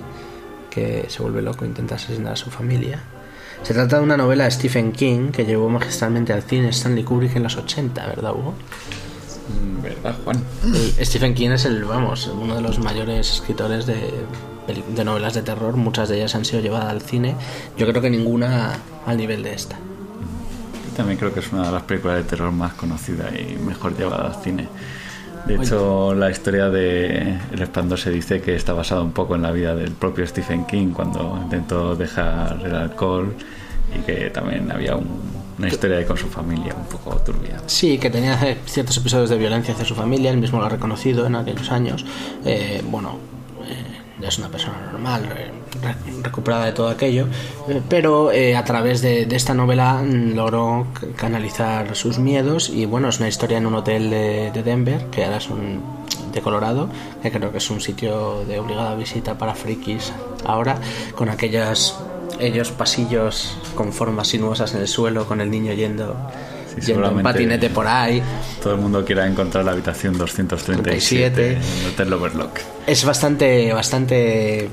que 0.68 1.06
se 1.08 1.22
vuelve 1.22 1.40
loco 1.40 1.64
e 1.64 1.68
intenta 1.68 1.94
asesinar 1.94 2.34
a 2.34 2.36
su 2.36 2.50
familia. 2.50 3.02
Se 3.62 3.72
trata 3.72 3.96
de 3.96 4.02
una 4.02 4.18
novela 4.18 4.44
de 4.44 4.50
Stephen 4.50 4.92
King 4.92 5.30
que 5.30 5.46
llevó 5.46 5.70
magistralmente 5.70 6.34
al 6.34 6.42
cine 6.42 6.68
Stanley 6.68 7.04
Kubrick 7.04 7.34
en 7.36 7.44
los 7.44 7.56
80, 7.56 8.06
¿verdad, 8.08 8.32
Hugo? 8.32 8.54
¿Verdad, 9.82 10.16
Juan? 10.22 10.44
Stephen 11.00 11.32
King 11.32 11.50
es 11.50 11.64
el, 11.64 11.84
vamos, 11.84 12.26
uno 12.26 12.56
de 12.56 12.60
los 12.60 12.78
mayores 12.78 13.32
escritores 13.32 13.86
de, 13.86 14.10
de 14.66 15.04
novelas 15.04 15.34
de 15.34 15.42
terror. 15.42 15.76
Muchas 15.76 16.08
de 16.08 16.16
ellas 16.16 16.34
han 16.34 16.44
sido 16.44 16.60
llevadas 16.60 16.90
al 16.90 17.02
cine. 17.02 17.34
Yo 17.76 17.86
creo 17.86 18.00
que 18.00 18.10
ninguna 18.10 18.78
al 19.06 19.16
nivel 19.16 19.42
de 19.42 19.54
esta. 19.54 19.76
también 20.96 21.18
creo 21.18 21.34
que 21.34 21.40
es 21.40 21.52
una 21.52 21.66
de 21.66 21.72
las 21.72 21.82
películas 21.82 22.18
de 22.18 22.24
terror 22.24 22.52
más 22.52 22.74
conocidas 22.74 23.32
y 23.34 23.56
mejor 23.56 23.96
llevada 23.96 24.28
al 24.28 24.42
cine. 24.42 24.68
De 25.46 25.56
hecho, 25.56 26.14
la 26.14 26.30
historia 26.30 26.70
de 26.70 27.38
El 27.52 27.58
Resplandor 27.58 27.98
se 27.98 28.10
dice 28.10 28.40
que 28.40 28.54
está 28.54 28.72
basada 28.72 29.02
un 29.02 29.12
poco 29.12 29.34
en 29.34 29.42
la 29.42 29.52
vida 29.52 29.74
del 29.74 29.92
propio 29.92 30.26
Stephen 30.26 30.64
King 30.64 30.92
cuando 30.94 31.38
intentó 31.42 31.94
dejar 31.94 32.62
el 32.64 32.74
alcohol 32.74 33.34
y 33.94 34.02
que 34.02 34.30
también 34.30 34.72
había 34.72 34.96
una 34.96 35.68
historia 35.68 36.04
con 36.06 36.16
su 36.16 36.28
familia 36.28 36.74
un 36.74 36.86
poco 36.86 37.14
turbia. 37.18 37.60
Sí, 37.66 37.98
que 37.98 38.08
tenía 38.08 38.38
ciertos 38.64 38.96
episodios 38.96 39.28
de 39.28 39.36
violencia 39.36 39.74
hacia 39.74 39.84
su 39.84 39.94
familia, 39.94 40.30
él 40.30 40.38
mismo 40.38 40.60
lo 40.60 40.64
ha 40.64 40.70
reconocido 40.70 41.26
en 41.26 41.34
aquellos 41.34 41.70
años. 41.70 42.06
Eh, 42.46 42.82
bueno, 42.90 43.18
eh, 44.22 44.26
es 44.26 44.38
una 44.38 44.48
persona 44.48 44.78
normal, 44.92 45.26
re- 45.28 45.52
recuperada 46.22 46.66
de 46.66 46.72
todo 46.72 46.88
aquello, 46.88 47.26
eh, 47.68 47.80
pero 47.88 48.30
eh, 48.32 48.56
a 48.56 48.64
través 48.64 49.02
de, 49.02 49.26
de 49.26 49.36
esta 49.36 49.54
novela 49.54 50.02
mm, 50.02 50.34
logró 50.34 50.86
canalizar 51.16 51.94
sus 51.96 52.18
miedos 52.18 52.68
y 52.70 52.86
bueno, 52.86 53.08
es 53.08 53.18
una 53.18 53.28
historia 53.28 53.58
en 53.58 53.66
un 53.66 53.74
hotel 53.74 54.10
de, 54.10 54.50
de 54.52 54.62
Denver, 54.62 55.06
que 55.10 55.24
ahora 55.24 55.38
es 55.38 55.48
un 55.48 55.80
de 56.32 56.40
Colorado, 56.40 56.88
que 57.22 57.30
creo 57.30 57.52
que 57.52 57.58
es 57.58 57.70
un 57.70 57.80
sitio 57.80 58.44
de 58.46 58.58
obligada 58.58 58.96
visita 58.96 59.38
para 59.38 59.54
frikis 59.54 60.12
ahora, 60.44 60.78
con 61.14 61.28
aquellas 61.28 61.96
ellos 62.40 62.72
pasillos 62.72 63.56
con 63.76 63.92
formas 63.92 64.26
sinuosas 64.28 64.74
en 64.74 64.80
el 64.80 64.88
suelo, 64.88 65.26
con 65.26 65.40
el 65.40 65.48
niño 65.48 65.72
yendo, 65.74 66.16
Sí, 66.80 66.86
yendo 66.92 67.08
en 67.10 67.22
patinete 67.22 67.70
por 67.70 67.86
ahí. 67.86 68.22
Todo 68.62 68.74
el 68.74 68.80
mundo 68.80 69.04
quiera 69.04 69.26
encontrar 69.26 69.64
la 69.64 69.72
habitación 69.72 70.16
237 70.18 71.52
en 71.52 71.56
el 71.58 71.86
Hotel 71.92 72.12
Overlock. 72.12 72.58
Es 72.86 73.04
bastante, 73.04 73.72
bastante. 73.72 74.68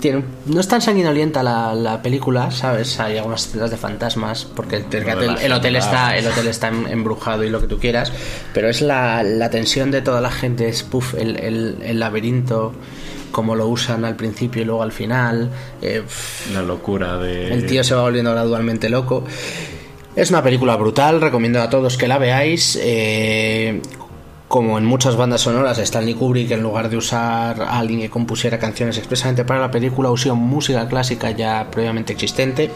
tiene, 0.00 0.24
no 0.46 0.60
es 0.60 0.68
tan 0.68 0.80
sanguinolienta 0.82 1.42
la, 1.42 1.74
la 1.74 2.02
película, 2.02 2.50
¿sabes? 2.50 2.98
Hay 3.00 3.16
algunas 3.18 3.46
escenas 3.46 3.70
de 3.70 3.76
fantasmas, 3.76 4.44
porque 4.44 4.76
el, 4.76 4.84
el- 4.92 5.04
Lo 5.06 5.20
de 5.20 5.26
las 5.26 5.42
el 5.44 5.52
hotel 5.52 5.76
está, 5.76 6.16
el 6.16 6.26
hotel 6.26 6.46
está 6.48 6.68
em- 6.68 6.86
embrujado 6.86 7.44
y 7.44 7.50
lo 7.50 7.60
que 7.60 7.66
tú 7.68 7.78
quieras, 7.78 8.12
pero 8.54 8.68
es 8.68 8.80
la, 8.82 9.22
la 9.22 9.50
tensión 9.50 9.90
de 9.90 10.02
toda 10.02 10.20
la 10.20 10.30
gente, 10.30 10.68
es 10.68 10.82
puff, 10.82 11.14
el, 11.14 11.36
el- 11.38 11.98
laberinto, 12.00 12.72
como 13.30 13.54
lo 13.54 13.66
usan 13.68 14.04
al 14.04 14.16
principio 14.16 14.62
y 14.62 14.64
luego 14.64 14.82
al 14.82 14.92
final. 14.92 15.48
eh, 15.80 16.02
La 16.52 16.62
locura 16.62 17.16
de... 17.18 17.52
el 17.54 17.66
tío 17.66 17.82
se 17.84 17.94
va 17.94 18.02
volviendo 18.02 18.32
gradualmente 18.32 18.88
loco. 18.90 19.24
Es 20.14 20.28
una 20.28 20.42
película 20.42 20.76
brutal, 20.76 21.20
recomiendo 21.22 21.62
a 21.62 21.70
todos 21.70 21.96
que 21.96 22.06
la 22.06 22.18
veáis. 22.18 22.78
eh, 22.80 23.80
como 24.52 24.76
en 24.76 24.84
muchas 24.84 25.16
bandas 25.16 25.40
sonoras, 25.40 25.78
Stanley 25.78 26.12
Kubrick, 26.12 26.50
en 26.50 26.62
lugar 26.62 26.90
de 26.90 26.98
usar 26.98 27.62
a 27.62 27.78
alguien 27.78 28.00
que 28.00 28.10
compusiera 28.10 28.58
canciones 28.58 28.98
expresamente 28.98 29.46
para 29.46 29.60
la 29.60 29.70
película, 29.70 30.10
usó 30.10 30.36
música 30.36 30.86
clásica 30.88 31.30
ya 31.30 31.68
previamente 31.70 32.12
existente. 32.12 32.70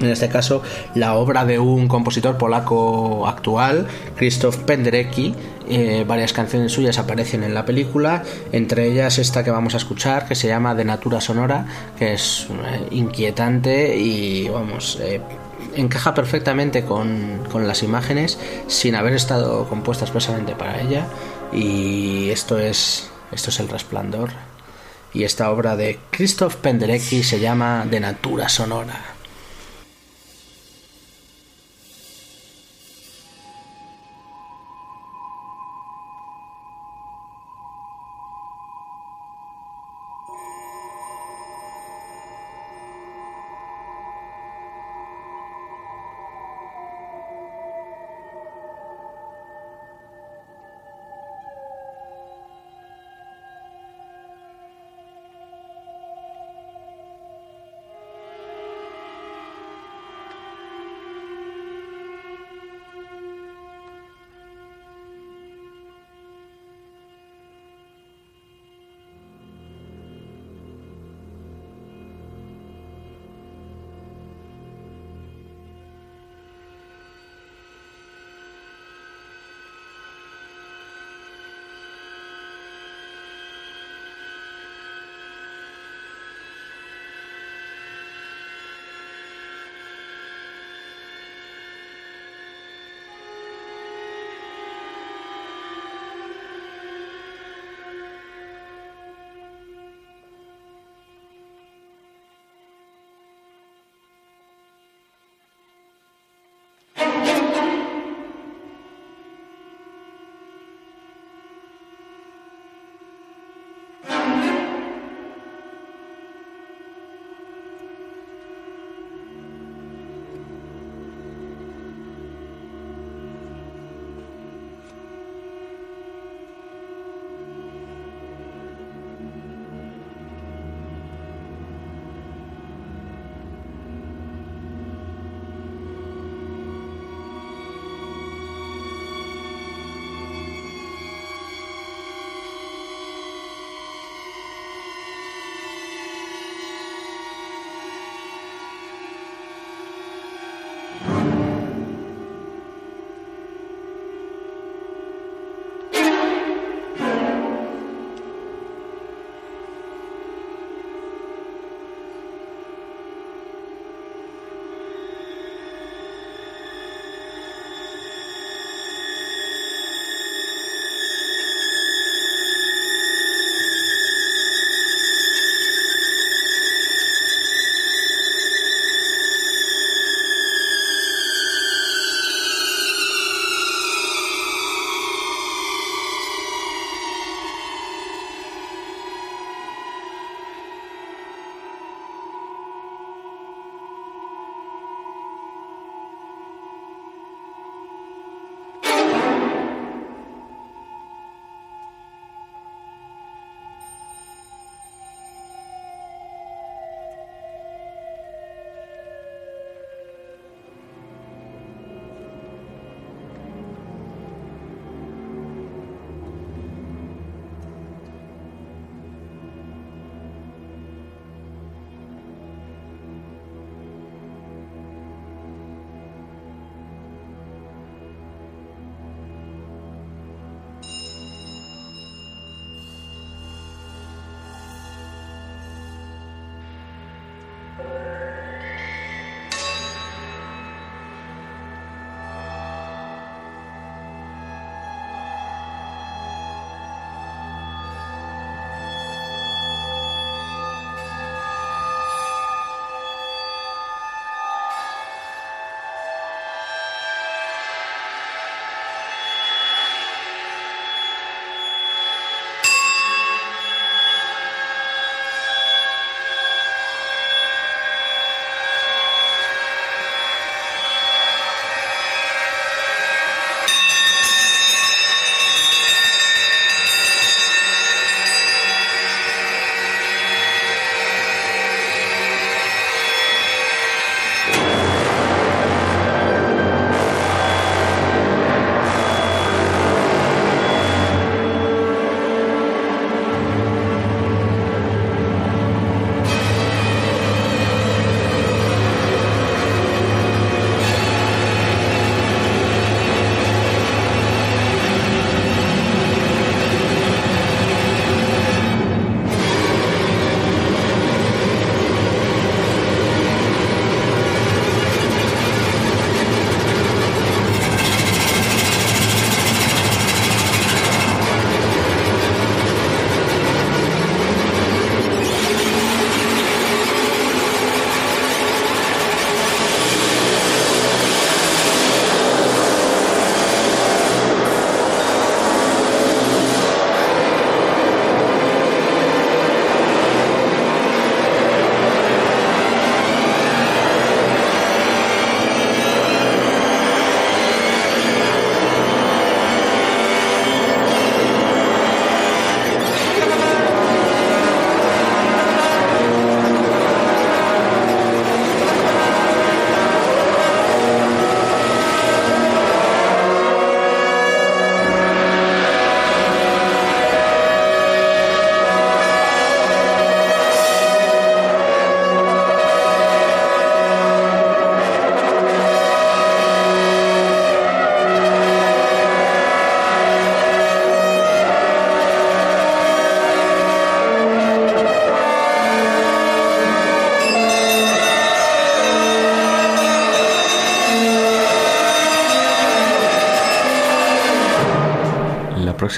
En 0.00 0.08
este 0.08 0.28
caso, 0.28 0.60
la 0.96 1.14
obra 1.14 1.44
de 1.44 1.60
un 1.60 1.86
compositor 1.86 2.36
polaco 2.36 3.28
actual, 3.28 3.86
Krzysztof 4.16 4.56
Penderecki. 4.64 5.32
Eh, 5.68 6.04
varias 6.04 6.32
canciones 6.32 6.72
suyas 6.72 6.98
aparecen 6.98 7.44
en 7.44 7.54
la 7.54 7.64
película, 7.64 8.24
entre 8.50 8.90
ellas 8.90 9.18
esta 9.18 9.44
que 9.44 9.52
vamos 9.52 9.74
a 9.74 9.76
escuchar, 9.76 10.26
que 10.26 10.34
se 10.34 10.48
llama 10.48 10.74
De 10.74 10.84
Natura 10.84 11.20
Sonora, 11.20 11.64
que 11.96 12.14
es 12.14 12.48
eh, 12.50 12.88
inquietante 12.90 13.96
y, 13.96 14.48
vamos, 14.48 14.98
encaja 15.76 16.14
perfectamente 16.14 16.84
con, 16.84 17.44
con 17.50 17.66
las 17.66 17.82
imágenes 17.82 18.38
sin 18.66 18.94
haber 18.94 19.14
estado 19.14 19.68
compuesta 19.68 20.04
expresamente 20.04 20.54
para 20.54 20.80
ella. 20.80 21.06
Y 21.52 22.30
esto 22.30 22.58
es, 22.58 23.08
esto 23.32 23.50
es 23.50 23.60
El 23.60 23.68
Resplandor. 23.68 24.30
Y 25.12 25.22
esta 25.22 25.50
obra 25.50 25.76
de 25.76 26.00
Krzysztof 26.10 26.56
Penderecki 26.56 27.22
se 27.22 27.38
llama 27.38 27.86
De 27.88 28.00
Natura 28.00 28.48
Sonora. 28.48 29.13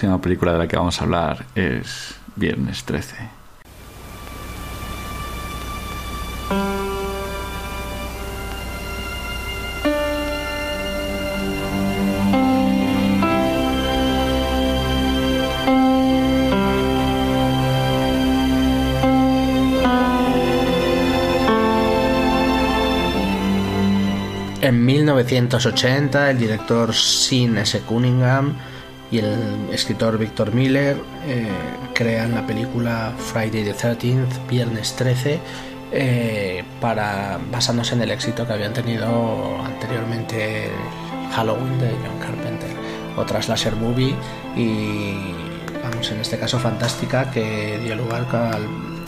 Próxima 0.07 0.23
película 0.23 0.53
de 0.53 0.59
la 0.59 0.69
que 0.69 0.77
vamos 0.77 1.01
a 1.01 1.05
hablar 1.05 1.47
es 1.57 2.15
Viernes 2.37 2.85
13. 2.85 3.17
En 24.63 24.85
1980, 24.85 26.31
el 26.31 26.39
director 26.39 26.95
Sean 26.95 27.59
S. 27.59 27.81
Cunningham 27.81 28.57
y 29.11 29.19
el 29.19 29.69
escritor 29.73 30.19
Victor 30.19 30.53
Miller 30.55 30.97
eh, 31.27 31.49
crean 31.95 32.35
la 32.35 32.47
película 32.47 33.13
Friday 33.17 33.65
the 33.65 33.75
13th, 33.75 34.47
Viernes 34.49 34.95
13, 34.97 35.39
eh, 35.93 36.65
para, 36.81 37.39
basándose 37.51 37.95
en 37.95 38.03
el 38.03 38.11
éxito 38.11 38.47
que 38.47 38.53
habían 38.53 38.73
tenido 38.73 39.61
anteriormente 39.63 40.71
Halloween 41.33 41.79
de 41.79 41.91
John 41.91 42.19
Carpenter, 42.21 42.71
otra 43.17 43.41
slasher 43.41 43.77
movie 43.77 44.15
y, 44.57 45.15
vamos, 45.83 46.11
en 46.11 46.21
este 46.21 46.39
caso 46.39 46.59
fantástica, 46.59 47.31
que 47.31 47.79
dio 47.85 47.95
lugar 47.95 48.27
al, 48.35 48.67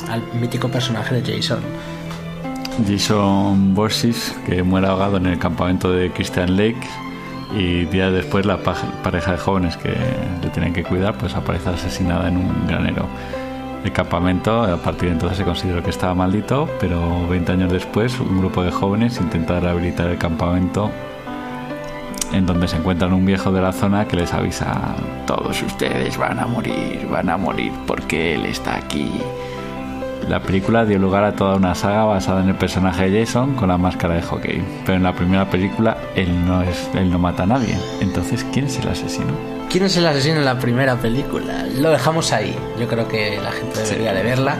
al 0.09 0.41
mítico 0.41 0.69
personaje 0.69 1.21
de 1.21 1.37
Jason. 1.37 1.61
Jason 2.87 3.75
Borsis, 3.75 4.37
que 4.47 4.63
muere 4.63 4.87
ahogado 4.87 5.17
en 5.17 5.27
el 5.27 5.39
campamento 5.41 5.91
de 5.91 6.13
Christian 6.13 6.57
Lake 6.57 6.87
y 7.57 7.85
días 7.87 8.13
después 8.13 8.45
la 8.47 8.59
pa- 8.59 8.75
pareja 9.03 9.33
de 9.33 9.39
jóvenes 9.39 9.77
que 9.77 9.89
le 10.43 10.49
tienen 10.51 10.73
que 10.73 10.83
cuidar 10.85 11.15
pues 11.15 11.35
aparece 11.35 11.71
asesinada 11.71 12.29
en 12.29 12.37
un 12.37 12.67
granero. 12.67 13.07
El 13.85 13.93
campamento 13.93 14.63
a 14.65 14.77
partir 14.77 15.09
de 15.09 15.15
entonces 15.15 15.39
se 15.39 15.45
consideró 15.45 15.83
que 15.83 15.91
estaba 15.91 16.15
maldito, 16.15 16.69
pero 16.81 17.27
20 17.29 17.53
años 17.53 17.73
después 17.73 18.19
un 18.21 18.39
grupo 18.39 18.63
de 18.63 18.71
jóvenes 18.73 19.19
intenta 19.21 19.61
rehabilitar 19.61 20.09
el 20.09 20.19
campamento 20.19 20.91
en 22.33 22.45
donde 22.45 22.69
se 22.69 22.77
encuentran 22.77 23.13
un 23.15 23.25
viejo 23.25 23.51
de 23.53 23.63
la 23.63 23.73
zona 23.73 24.07
que 24.07 24.17
les 24.17 24.35
avisa 24.35 24.95
todos 25.27 25.63
ustedes 25.63 26.19
van 26.19 26.39
a 26.39 26.47
morir, 26.47 27.07
van 27.11 27.31
a 27.31 27.37
morir 27.39 27.73
porque 27.87 28.35
él 28.35 28.45
está 28.45 28.77
aquí. 28.77 29.11
La 30.29 30.41
película 30.41 30.85
dio 30.85 30.99
lugar 30.99 31.25
a 31.25 31.35
toda 31.35 31.57
una 31.57 31.75
saga 31.75 32.05
basada 32.05 32.43
en 32.43 32.49
el 32.49 32.55
personaje 32.55 33.09
de 33.09 33.25
Jason 33.25 33.55
con 33.55 33.69
la 33.69 33.79
máscara 33.79 34.15
de 34.15 34.23
hockey. 34.23 34.63
Pero 34.85 34.97
en 34.97 35.03
la 35.03 35.15
primera 35.15 35.49
película 35.49 35.97
él 36.17 36.47
no, 36.47 36.63
es, 36.63 36.91
él 36.95 37.11
no 37.11 37.19
mata 37.19 37.45
a 37.45 37.47
nadie. 37.47 37.79
Entonces, 38.01 38.45
¿quién 38.53 38.67
es 38.67 38.79
el 38.79 38.89
asesino? 38.89 39.33
¿Quién 39.71 39.85
es 39.85 39.97
el 39.97 40.07
asesino 40.07 40.37
en 40.37 40.45
la 40.45 40.59
primera 40.59 40.97
película? 40.97 41.65
Lo 41.77 41.91
dejamos 41.91 42.33
ahí. 42.33 42.55
Yo 42.79 42.89
creo 42.89 43.07
que 43.09 43.39
la 43.43 43.53
gente 43.53 43.83
debería 43.83 44.13
de 44.15 44.23
verla. 44.23 44.57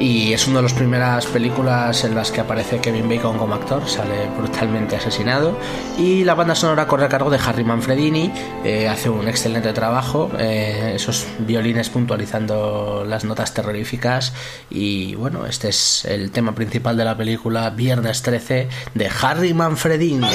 Y 0.00 0.32
es 0.32 0.46
una 0.48 0.56
de 0.56 0.62
las 0.62 0.72
primeras 0.72 1.26
películas 1.26 2.04
en 2.04 2.14
las 2.14 2.32
que 2.32 2.40
aparece 2.40 2.80
Kevin 2.80 3.06
Bacon 3.06 3.36
como 3.36 3.54
actor, 3.54 3.86
sale 3.86 4.30
brutalmente 4.38 4.96
asesinado. 4.96 5.58
Y 5.98 6.24
la 6.24 6.34
banda 6.34 6.54
sonora 6.54 6.86
corre 6.86 7.04
a 7.04 7.08
cargo 7.10 7.28
de 7.28 7.36
Harry 7.36 7.64
Manfredini, 7.64 8.32
eh, 8.64 8.88
hace 8.88 9.10
un 9.10 9.28
excelente 9.28 9.74
trabajo, 9.74 10.30
eh, 10.38 10.92
esos 10.94 11.26
violines 11.40 11.90
puntualizando 11.90 13.04
las 13.06 13.24
notas 13.24 13.52
terroríficas. 13.52 14.32
Y 14.70 15.16
bueno, 15.16 15.44
este 15.44 15.68
es 15.68 16.06
el 16.06 16.30
tema 16.30 16.54
principal 16.54 16.96
de 16.96 17.04
la 17.04 17.14
película 17.14 17.68
Viernes 17.68 18.22
13 18.22 18.68
de 18.94 19.10
Harry 19.20 19.52
Manfredini. 19.52 20.26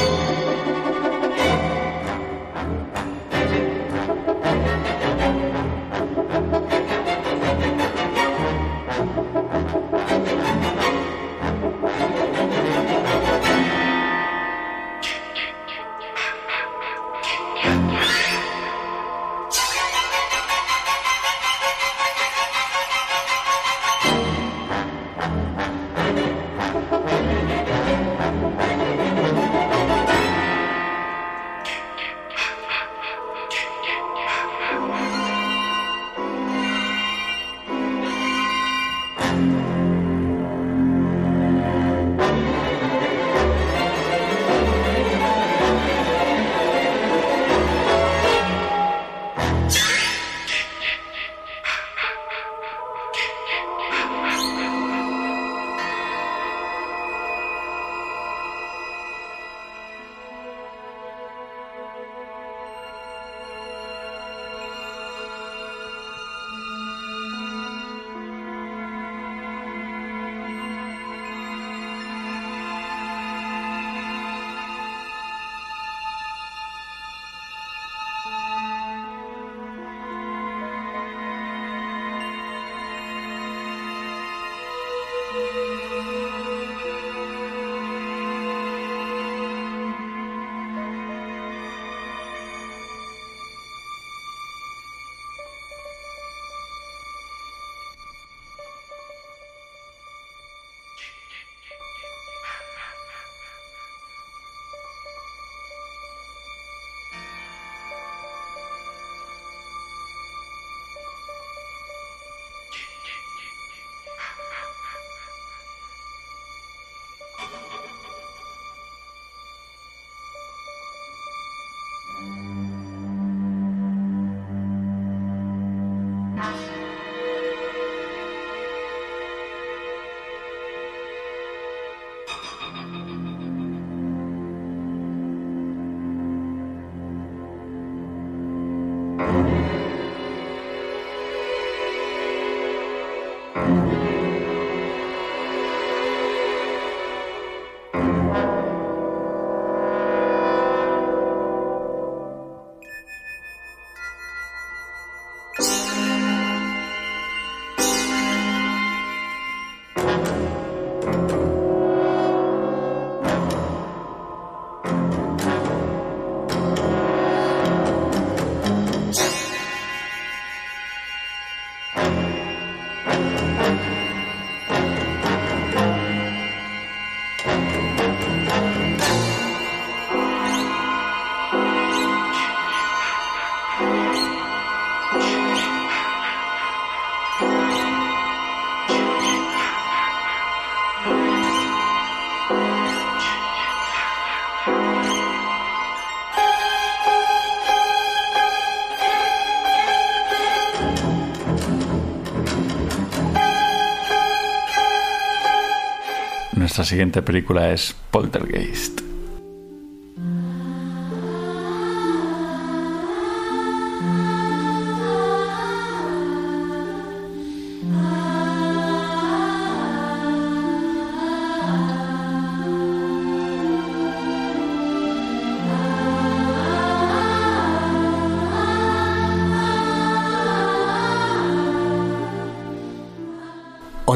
Nuestra 206.75 206.89
siguiente 206.89 207.21
película 207.21 207.71
es 207.71 207.95
Poltergeist. 208.11 209.04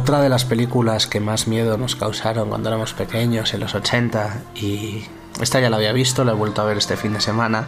Otra 0.10 0.24
de 0.24 0.30
las 0.30 0.44
películas 0.44 1.06
que 1.06 1.20
más 1.20 1.48
miedo 1.48 1.78
nos 1.78 1.96
causaron 1.96 2.50
cuando 2.50 2.70
éramos 2.70 2.94
pequeños, 2.94 3.54
en 3.54 3.60
los 3.60 3.76
80, 3.76 4.42
y 4.56 5.04
esta 5.40 5.60
ya 5.60 5.70
la 5.70 5.76
había 5.76 5.94
visto, 5.94 6.24
la 6.24 6.32
he 6.32 6.34
vuelto 6.34 6.64
a 6.64 6.66
ver 6.66 6.80
este 6.80 6.98
fin 6.98 7.14
de 7.14 7.22
semana, 7.22 7.68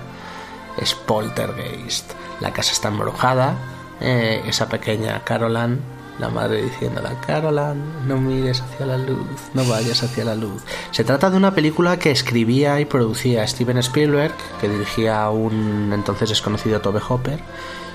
es 0.75 0.95
Poltergeist. 0.95 2.13
La 2.39 2.51
casa 2.51 2.71
está 2.71 2.87
embrujada, 2.87 3.53
eh, 3.99 4.41
esa 4.47 4.67
pequeña 4.69 5.23
Carolan, 5.23 5.81
la 6.17 6.29
madre 6.29 6.63
diciéndole, 6.63 7.09
Carolan, 7.27 8.07
no 8.07 8.17
mires 8.17 8.61
hacia 8.61 8.87
la 8.87 8.97
luz, 8.97 9.27
no 9.53 9.63
vayas 9.65 10.01
hacia 10.01 10.25
la 10.25 10.33
luz. 10.33 10.63
Se 10.89 11.03
trata 11.03 11.29
de 11.29 11.37
una 11.37 11.53
película 11.53 11.99
que 11.99 12.09
escribía 12.09 12.79
y 12.79 12.85
producía 12.85 13.45
Steven 13.45 13.77
Spielberg, 13.77 14.33
que 14.59 14.67
dirigía 14.67 15.29
un 15.29 15.91
entonces 15.93 16.29
desconocido 16.29 16.81
Tobe 16.81 17.01
Hopper, 17.07 17.39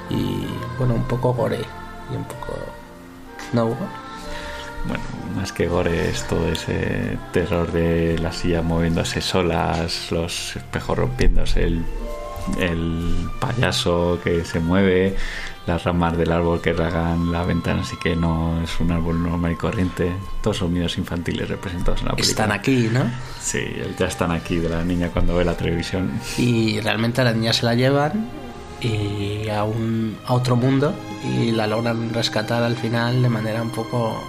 y 0.09 0.47
bueno, 0.79 0.95
un 0.95 1.03
poco 1.03 1.35
gore 1.35 1.65
y 2.13 2.17
un 2.17 2.23
poco... 2.23 2.55
¿No? 3.53 4.06
Bueno, 4.87 5.03
más 5.35 5.53
que 5.53 5.67
gore 5.67 6.11
es 6.11 6.27
todo 6.27 6.51
ese 6.51 7.19
terror 7.33 7.73
de 7.73 8.19
las 8.19 8.37
sillas 8.37 8.65
moviéndose 8.65 9.21
solas, 9.21 10.11
los 10.11 10.57
espejos 10.57 10.99
rompiéndose, 10.99 11.65
el, 11.65 11.85
el 12.59 13.29
payaso 13.41 14.21
que 14.23 14.45
se 14.45 14.61
mueve, 14.61 15.17
las 15.67 15.83
ramas 15.83 16.17
del 16.17 16.31
árbol 16.31 16.61
que 16.61 16.73
ragan 16.73 17.33
la 17.33 17.45
ventana, 17.45 17.83
así 17.83 17.97
que 17.97 18.15
no 18.15 18.63
es 18.63 18.79
un 18.79 18.93
árbol 18.93 19.23
normal 19.23 19.53
y 19.53 19.57
corriente. 19.57 20.13
Todos 20.43 20.59
son 20.59 20.73
miedos 20.73 20.97
infantiles 20.99 21.49
representados 21.49 22.01
en 22.01 22.07
la 22.07 22.13
película. 22.13 22.31
Están 22.31 22.53
aquí, 22.53 22.89
¿no? 22.93 23.05
Sí, 23.41 23.65
ya 23.99 24.07
están 24.07 24.31
aquí 24.31 24.57
de 24.57 24.69
la 24.69 24.85
niña 24.85 25.11
cuando 25.13 25.35
ve 25.37 25.45
la 25.45 25.57
televisión. 25.57 26.13
y 26.39 26.81
realmente 26.81 27.21
a 27.21 27.25
la 27.25 27.33
niña 27.33 27.53
se 27.53 27.65
la 27.65 27.75
llevan 27.75 28.29
y 28.81 29.49
a, 29.49 29.65
un, 29.65 30.17
a 30.27 30.35
otro 30.35 30.55
mundo 30.55 30.95
y 31.25 31.51
la 31.51 31.67
logran 31.67 32.13
rescatar 32.13 32.63
al 32.63 32.77
final 32.77 33.23
de 33.23 33.29
manera 33.29 33.63
un 33.63 33.71
poco 33.71 34.23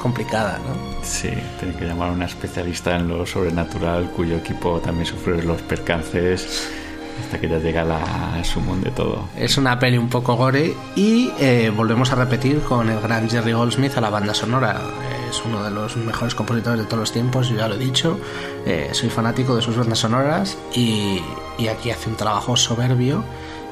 complicada, 0.00 0.58
¿no? 0.58 1.04
Sí, 1.04 1.30
tiene 1.60 1.74
que 1.76 1.84
llamar 1.84 2.08
a 2.08 2.12
una 2.12 2.26
especialista 2.26 2.96
en 2.96 3.08
lo 3.08 3.24
sobrenatural 3.24 4.10
cuyo 4.10 4.36
equipo 4.36 4.80
también 4.80 5.06
sufre 5.06 5.42
los 5.44 5.62
percances 5.62 6.68
hasta 7.20 7.38
que 7.38 7.48
ya 7.48 7.58
llega 7.58 7.84
la 7.84 8.42
sumón 8.44 8.80
de 8.80 8.90
todo. 8.90 9.28
Es 9.36 9.58
una 9.58 9.78
peli 9.78 9.98
un 9.98 10.08
poco 10.08 10.36
gore 10.36 10.74
y 10.96 11.30
eh, 11.38 11.70
volvemos 11.74 12.10
a 12.12 12.16
repetir 12.16 12.60
con 12.60 12.88
el 12.88 13.00
gran 13.00 13.28
Jerry 13.28 13.52
Goldsmith 13.52 13.96
a 13.96 14.00
la 14.00 14.10
banda 14.10 14.34
sonora. 14.34 14.80
Es 15.28 15.42
uno 15.44 15.62
de 15.62 15.70
los 15.70 15.96
mejores 15.96 16.34
compositores 16.34 16.80
de 16.80 16.86
todos 16.86 17.00
los 17.00 17.12
tiempos, 17.12 17.48
yo 17.48 17.56
ya 17.56 17.68
lo 17.68 17.76
he 17.76 17.78
dicho. 17.78 18.18
Eh, 18.66 18.90
soy 18.92 19.10
fanático 19.10 19.54
de 19.54 19.62
sus 19.62 19.76
bandas 19.76 19.98
sonoras 19.98 20.58
y, 20.74 21.20
y 21.58 21.68
aquí 21.68 21.90
hace 21.90 22.08
un 22.08 22.16
trabajo 22.16 22.56
soberbio. 22.56 23.22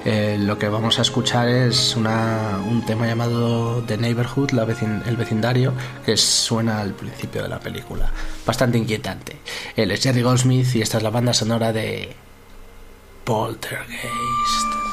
Eh, 0.05 0.37
lo 0.39 0.59
que 0.59 0.69
vamos 0.69 0.99
a 0.99 1.03
escuchar 1.03 1.49
es 1.49 1.97
una, 1.97 2.61
un 2.67 2.85
tema 2.85 3.07
llamado 3.07 3.83
The 3.83 3.99
Neighborhood, 3.99 4.51
el 5.07 5.17
vecindario, 5.17 5.73
que 6.05 6.17
suena 6.17 6.81
al 6.81 6.95
principio 6.95 7.43
de 7.43 7.49
la 7.49 7.61
película. 7.61 8.11
Bastante 8.47 8.79
inquietante. 8.79 9.39
Él 9.77 9.91
es 9.91 10.03
Jerry 10.03 10.23
Goldsmith 10.23 10.75
y 10.75 10.83
esta 10.83 10.99
es 10.99 11.03
la 11.03 11.11
banda 11.11 11.35
sonora 11.35 11.73
de 11.73 12.15
Poltergeist. 13.25 14.88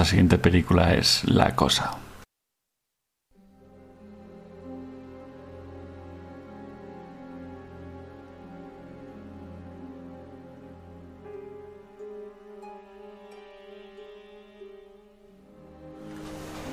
Nuestra 0.00 0.12
siguiente 0.12 0.38
película 0.38 0.94
es 0.94 1.24
La 1.26 1.54
Cosa. 1.54 1.98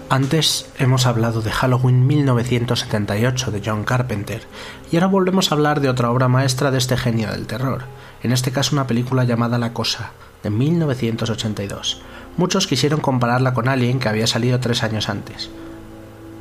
Antes 0.09 0.71
hemos 0.79 1.05
hablado 1.05 1.41
de 1.41 1.51
Halloween 1.51 2.07
1978 2.07 3.51
de 3.51 3.61
John 3.65 3.83
Carpenter 3.83 4.43
y 4.89 4.95
ahora 4.95 5.07
volvemos 5.07 5.51
a 5.51 5.55
hablar 5.55 5.81
de 5.81 5.89
otra 5.89 6.11
obra 6.11 6.29
maestra 6.29 6.71
de 6.71 6.77
este 6.77 6.95
genio 6.95 7.29
del 7.29 7.45
terror, 7.45 7.83
en 8.23 8.31
este 8.31 8.53
caso 8.53 8.73
una 8.73 8.87
película 8.87 9.25
llamada 9.25 9.57
La 9.57 9.73
Cosa, 9.73 10.11
de 10.43 10.49
1982. 10.49 12.01
Muchos 12.37 12.67
quisieron 12.67 13.01
compararla 13.01 13.53
con 13.53 13.67
Alien 13.67 13.99
que 13.99 14.09
había 14.09 14.27
salido 14.27 14.59
tres 14.59 14.83
años 14.83 15.09
antes. 15.09 15.49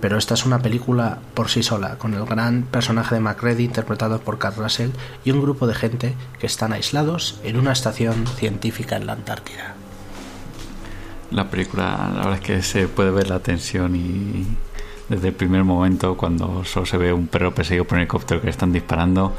Pero 0.00 0.18
esta 0.18 0.34
es 0.34 0.44
una 0.44 0.60
película 0.60 1.18
por 1.34 1.48
sí 1.48 1.62
sola, 1.62 1.96
con 1.96 2.14
el 2.14 2.24
gran 2.26 2.62
personaje 2.64 3.14
de 3.14 3.20
MacReady 3.22 3.64
interpretado 3.64 4.20
por 4.20 4.38
Carl 4.38 4.56
Russell 4.56 4.90
y 5.24 5.30
un 5.30 5.40
grupo 5.40 5.66
de 5.66 5.74
gente 5.74 6.14
que 6.38 6.46
están 6.46 6.74
aislados 6.74 7.40
en 7.42 7.58
una 7.58 7.72
estación 7.72 8.26
científica 8.26 8.96
en 8.96 9.06
la 9.06 9.14
Antártida 9.14 9.74
la 11.30 11.50
película, 11.50 12.10
la 12.14 12.18
verdad 12.18 12.34
es 12.34 12.40
que 12.40 12.62
se 12.62 12.88
puede 12.88 13.10
ver 13.10 13.28
la 13.28 13.40
tensión 13.40 13.96
y 13.96 14.46
desde 15.08 15.28
el 15.28 15.34
primer 15.34 15.64
momento 15.64 16.16
cuando 16.16 16.64
solo 16.64 16.86
se 16.86 16.96
ve 16.96 17.12
un 17.12 17.26
perro 17.26 17.54
perseguido 17.54 17.84
por 17.84 17.94
un 17.94 18.00
helicóptero 18.00 18.40
que 18.40 18.50
están 18.50 18.72
disparando 18.72 19.32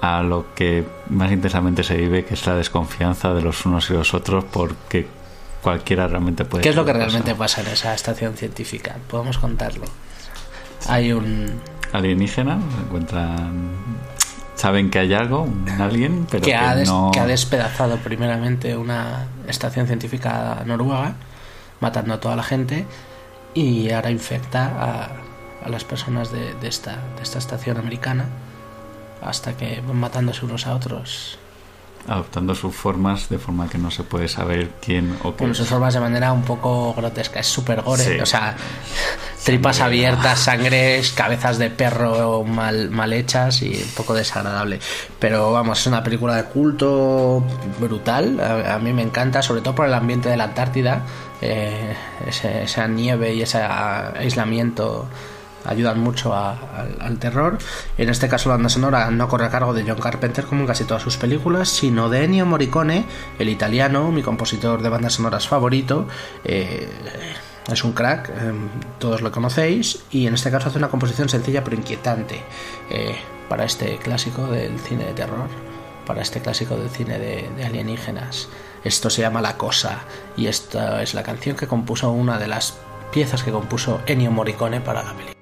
a 0.00 0.22
lo 0.22 0.54
que 0.54 0.84
más 1.08 1.32
intensamente 1.32 1.82
se 1.82 1.96
vive 1.96 2.24
que 2.24 2.34
es 2.34 2.46
la 2.46 2.54
desconfianza 2.54 3.32
de 3.32 3.42
los 3.42 3.64
unos 3.64 3.88
y 3.90 3.94
los 3.94 4.12
otros 4.14 4.44
porque 4.44 5.06
cualquiera 5.66 6.06
realmente 6.06 6.44
puede... 6.44 6.62
¿Qué 6.62 6.68
es 6.68 6.76
lo 6.76 6.84
que 6.84 6.92
realmente 6.92 7.34
pasa 7.34 7.60
en 7.60 7.66
esa 7.66 7.92
estación 7.92 8.36
científica? 8.36 8.98
Podemos 9.10 9.36
contarlo. 9.38 9.84
Hay 10.88 11.12
un... 11.12 11.60
Alienígena, 11.92 12.60
encuentran... 12.84 13.74
Saben 14.54 14.90
que 14.90 15.00
hay 15.00 15.12
algo, 15.12 15.42
un 15.42 15.68
alguien, 15.68 16.24
pero 16.30 16.44
que, 16.44 16.50
que, 16.52 16.56
ha 16.56 16.76
des- 16.76 16.88
no... 16.88 17.10
que 17.12 17.18
ha 17.18 17.26
despedazado 17.26 17.96
primeramente 17.96 18.76
una 18.76 19.26
estación 19.48 19.88
científica 19.88 20.62
noruega, 20.64 21.14
matando 21.80 22.14
a 22.14 22.20
toda 22.20 22.36
la 22.36 22.44
gente, 22.44 22.86
y 23.52 23.90
ahora 23.90 24.12
infecta 24.12 24.66
a, 24.66 25.66
a 25.66 25.68
las 25.68 25.82
personas 25.82 26.30
de, 26.30 26.54
de 26.54 26.68
esta, 26.68 26.92
de 27.16 27.22
esta 27.24 27.38
estación 27.38 27.76
americana, 27.76 28.26
hasta 29.20 29.56
que 29.56 29.82
van 29.84 29.96
matándose 29.96 30.44
unos 30.44 30.68
a 30.68 30.76
otros. 30.76 31.40
Adoptando 32.08 32.54
sus 32.54 32.74
formas 32.74 33.28
de 33.28 33.38
forma 33.38 33.68
que 33.68 33.78
no 33.78 33.90
se 33.90 34.02
puede 34.02 34.28
saber 34.28 34.70
quién 34.80 35.16
o 35.22 35.32
qué 35.32 35.38
Con 35.44 35.50
es. 35.52 35.56
sus 35.56 35.68
formas 35.68 35.94
de 35.94 36.00
manera 36.00 36.32
un 36.32 36.42
poco 36.42 36.94
grotesca, 36.94 37.40
es 37.40 37.46
súper 37.46 37.82
gore, 37.82 38.02
Sí. 38.04 38.20
o 38.20 38.26
sea, 38.26 38.56
tripas 39.44 39.80
abiertas, 39.80 40.38
sangre, 40.44 41.00
cabezas 41.14 41.58
de 41.58 41.70
perro 41.70 42.44
mal, 42.44 42.90
mal 42.90 43.12
hechas 43.12 43.62
y 43.62 43.68
un 43.82 43.90
poco 43.96 44.14
desagradable. 44.14 44.80
Pero 45.18 45.52
vamos, 45.52 45.80
es 45.80 45.86
una 45.86 46.02
película 46.02 46.36
de 46.36 46.44
culto 46.44 47.42
brutal, 47.80 48.40
a, 48.40 48.74
a 48.74 48.78
mí 48.78 48.92
me 48.92 49.02
encanta, 49.02 49.42
sobre 49.42 49.60
todo 49.60 49.74
por 49.74 49.86
el 49.86 49.94
ambiente 49.94 50.28
de 50.28 50.36
la 50.36 50.44
Antártida, 50.44 51.02
eh, 51.42 51.94
ese- 52.26 52.62
esa 52.64 52.86
nieve 52.88 53.34
y 53.34 53.42
ese 53.42 53.58
aislamiento 53.58 55.06
ayudan 55.66 56.00
mucho 56.00 56.34
al, 56.34 57.18
terror. 57.18 57.58
En 57.98 58.08
este 58.08 58.28
caso, 58.28 58.48
la 58.48 58.56
banda 58.56 58.68
sonora 58.68 59.10
no 59.10 59.28
corre 59.28 59.46
a 59.46 59.50
cargo 59.50 59.74
de 59.74 59.84
John 59.86 60.00
Carpenter 60.00 60.44
como 60.44 60.62
en 60.62 60.66
casi 60.66 60.84
todas 60.84 61.02
sus 61.02 61.16
películas, 61.16 61.68
sino 61.68 62.08
de 62.08 62.24
Ennio 62.24 62.46
Morricone, 62.46 63.04
el 63.38 63.48
italiano, 63.48 64.10
mi 64.12 64.22
compositor 64.22 64.82
de 64.82 64.88
bandas 64.88 65.14
sonoras 65.14 65.48
favorito. 65.48 66.06
Eh, 66.44 66.88
es 67.72 67.84
un 67.84 67.92
crack, 67.92 68.28
eh, 68.28 68.52
todos 68.98 69.22
lo 69.22 69.32
conocéis, 69.32 70.04
y 70.10 70.26
en 70.26 70.34
este 70.34 70.50
caso 70.50 70.68
hace 70.68 70.78
una 70.78 70.88
composición 70.88 71.28
sencilla 71.28 71.64
pero 71.64 71.76
inquietante 71.76 72.40
eh, 72.90 73.16
para 73.48 73.64
este 73.64 73.96
clásico 73.98 74.46
del 74.46 74.78
cine 74.78 75.04
de 75.06 75.14
terror, 75.14 75.48
para 76.06 76.22
este 76.22 76.40
clásico 76.40 76.76
del 76.76 76.90
cine 76.90 77.18
de, 77.18 77.50
de 77.56 77.64
alienígenas. 77.64 78.48
Esto 78.84 79.10
se 79.10 79.22
llama 79.22 79.42
La 79.42 79.56
Cosa, 79.56 80.04
y 80.36 80.46
esta 80.46 81.02
es 81.02 81.14
la 81.14 81.24
canción 81.24 81.56
que 81.56 81.66
compuso 81.66 82.12
una 82.12 82.38
de 82.38 82.46
las 82.46 82.78
piezas 83.10 83.42
que 83.42 83.50
compuso 83.50 84.00
Ennio 84.06 84.30
Morricone 84.30 84.80
para 84.80 85.02
la 85.02 85.12
película. 85.12 85.35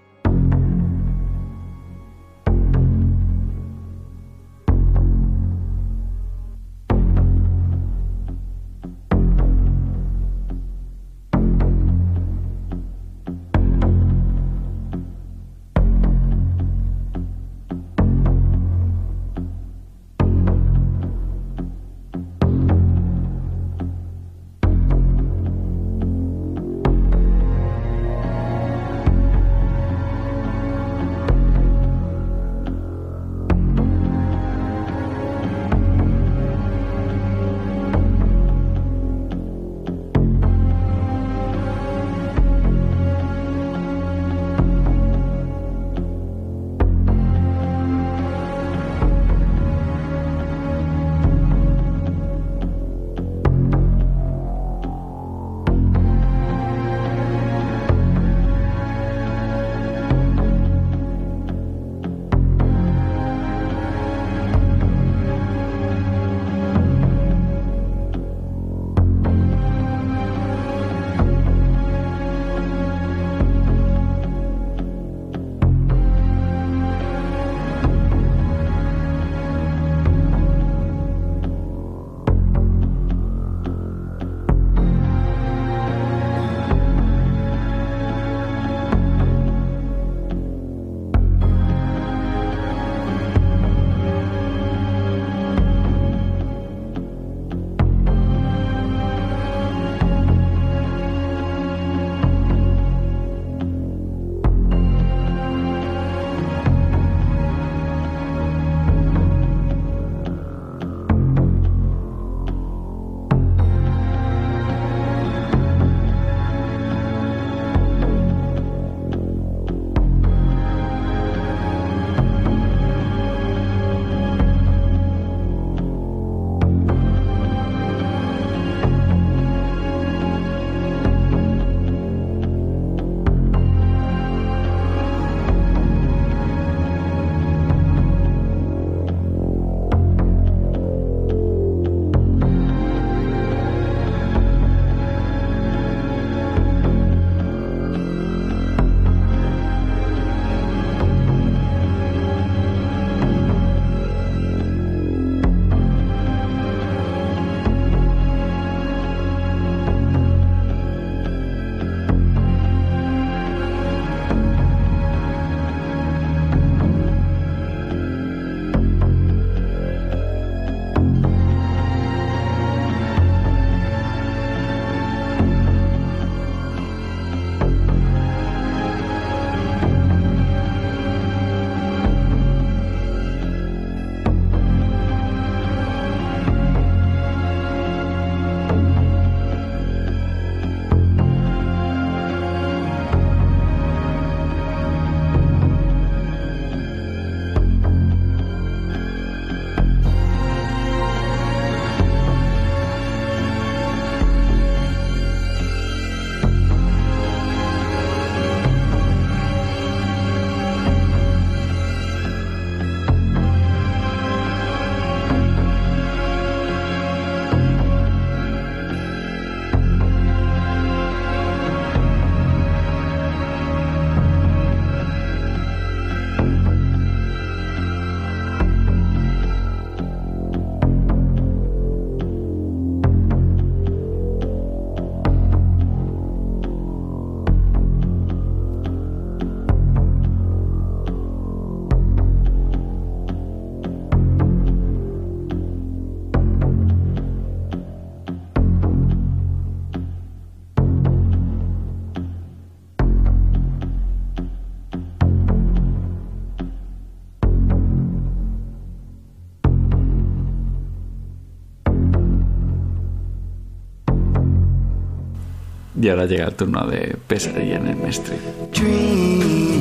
Y 266.04 266.10
ahora 266.10 266.26
llega 266.26 266.44
el 266.48 266.54
turno 266.54 266.86
de 266.86 267.16
Pesadilla 267.26 267.76
en 267.76 267.86
el 267.86 268.04
Street. 268.10 269.73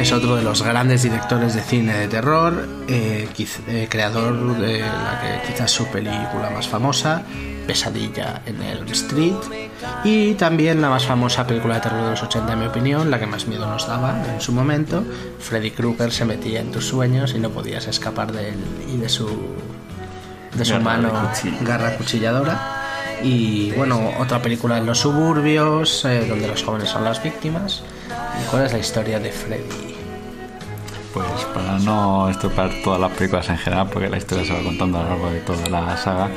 Es 0.00 0.12
otro 0.12 0.36
de 0.36 0.42
los 0.42 0.62
grandes 0.62 1.02
directores 1.02 1.54
de 1.54 1.62
cine 1.62 1.94
de 1.98 2.08
terror, 2.08 2.68
eh, 2.88 3.28
quiz- 3.36 3.60
eh, 3.68 3.86
creador 3.90 4.56
de 4.58 4.80
la 4.80 5.20
que 5.20 5.52
quizás 5.52 5.70
su 5.70 5.86
película 5.88 6.50
más 6.50 6.68
famosa, 6.68 7.22
Pesadilla 7.66 8.42
en 8.46 8.62
Elm 8.62 8.86
Street, 8.88 9.34
y 10.04 10.34
también 10.34 10.82
la 10.82 10.90
más 10.90 11.06
famosa 11.06 11.46
película 11.46 11.76
de 11.76 11.80
terror 11.80 12.04
de 12.04 12.10
los 12.10 12.22
80 12.22 12.52
en 12.52 12.60
mi 12.60 12.66
opinión, 12.66 13.10
la 13.10 13.18
que 13.18 13.26
más 13.26 13.46
miedo 13.46 13.66
nos 13.66 13.86
daba 13.86 14.22
en 14.34 14.40
su 14.40 14.52
momento, 14.52 15.02
Freddy 15.40 15.70
Krueger 15.70 16.12
se 16.12 16.24
metía 16.24 16.60
en 16.60 16.70
tus 16.72 16.86
sueños 16.86 17.32
y 17.34 17.38
no 17.38 17.50
podías 17.50 17.86
escapar 17.86 18.32
de 18.32 18.50
él 18.50 18.56
y 18.92 18.96
de 18.98 19.08
su, 19.08 19.26
de 20.54 20.64
su 20.64 20.72
Garra 20.74 20.78
de 20.78 21.02
mano 21.02 21.30
garra 21.62 21.96
cuchilladora. 21.96 22.80
Y 23.22 23.70
bueno, 23.72 24.10
otra 24.18 24.42
película 24.42 24.76
en 24.76 24.84
los 24.86 24.98
suburbios, 24.98 26.04
eh, 26.04 26.26
donde 26.28 26.46
los 26.48 26.62
jóvenes 26.62 26.90
son 26.90 27.04
las 27.04 27.22
víctimas. 27.22 27.82
¿Y 28.40 28.50
cuál 28.50 28.66
es 28.66 28.72
la 28.72 28.78
historia 28.78 29.20
de 29.20 29.30
Freddy? 29.30 29.94
Pues 31.12 31.26
para 31.54 31.78
no 31.78 32.28
estropar 32.28 32.70
todas 32.82 33.00
las 33.00 33.12
películas 33.12 33.48
en 33.48 33.58
general, 33.58 33.88
porque 33.92 34.08
la 34.08 34.16
historia 34.16 34.44
se 34.44 34.52
va 34.52 34.62
contando 34.62 34.98
a 34.98 35.02
lo 35.04 35.08
largo 35.10 35.30
de 35.30 35.40
toda 35.40 35.68
la 35.68 35.96
saga, 35.96 36.28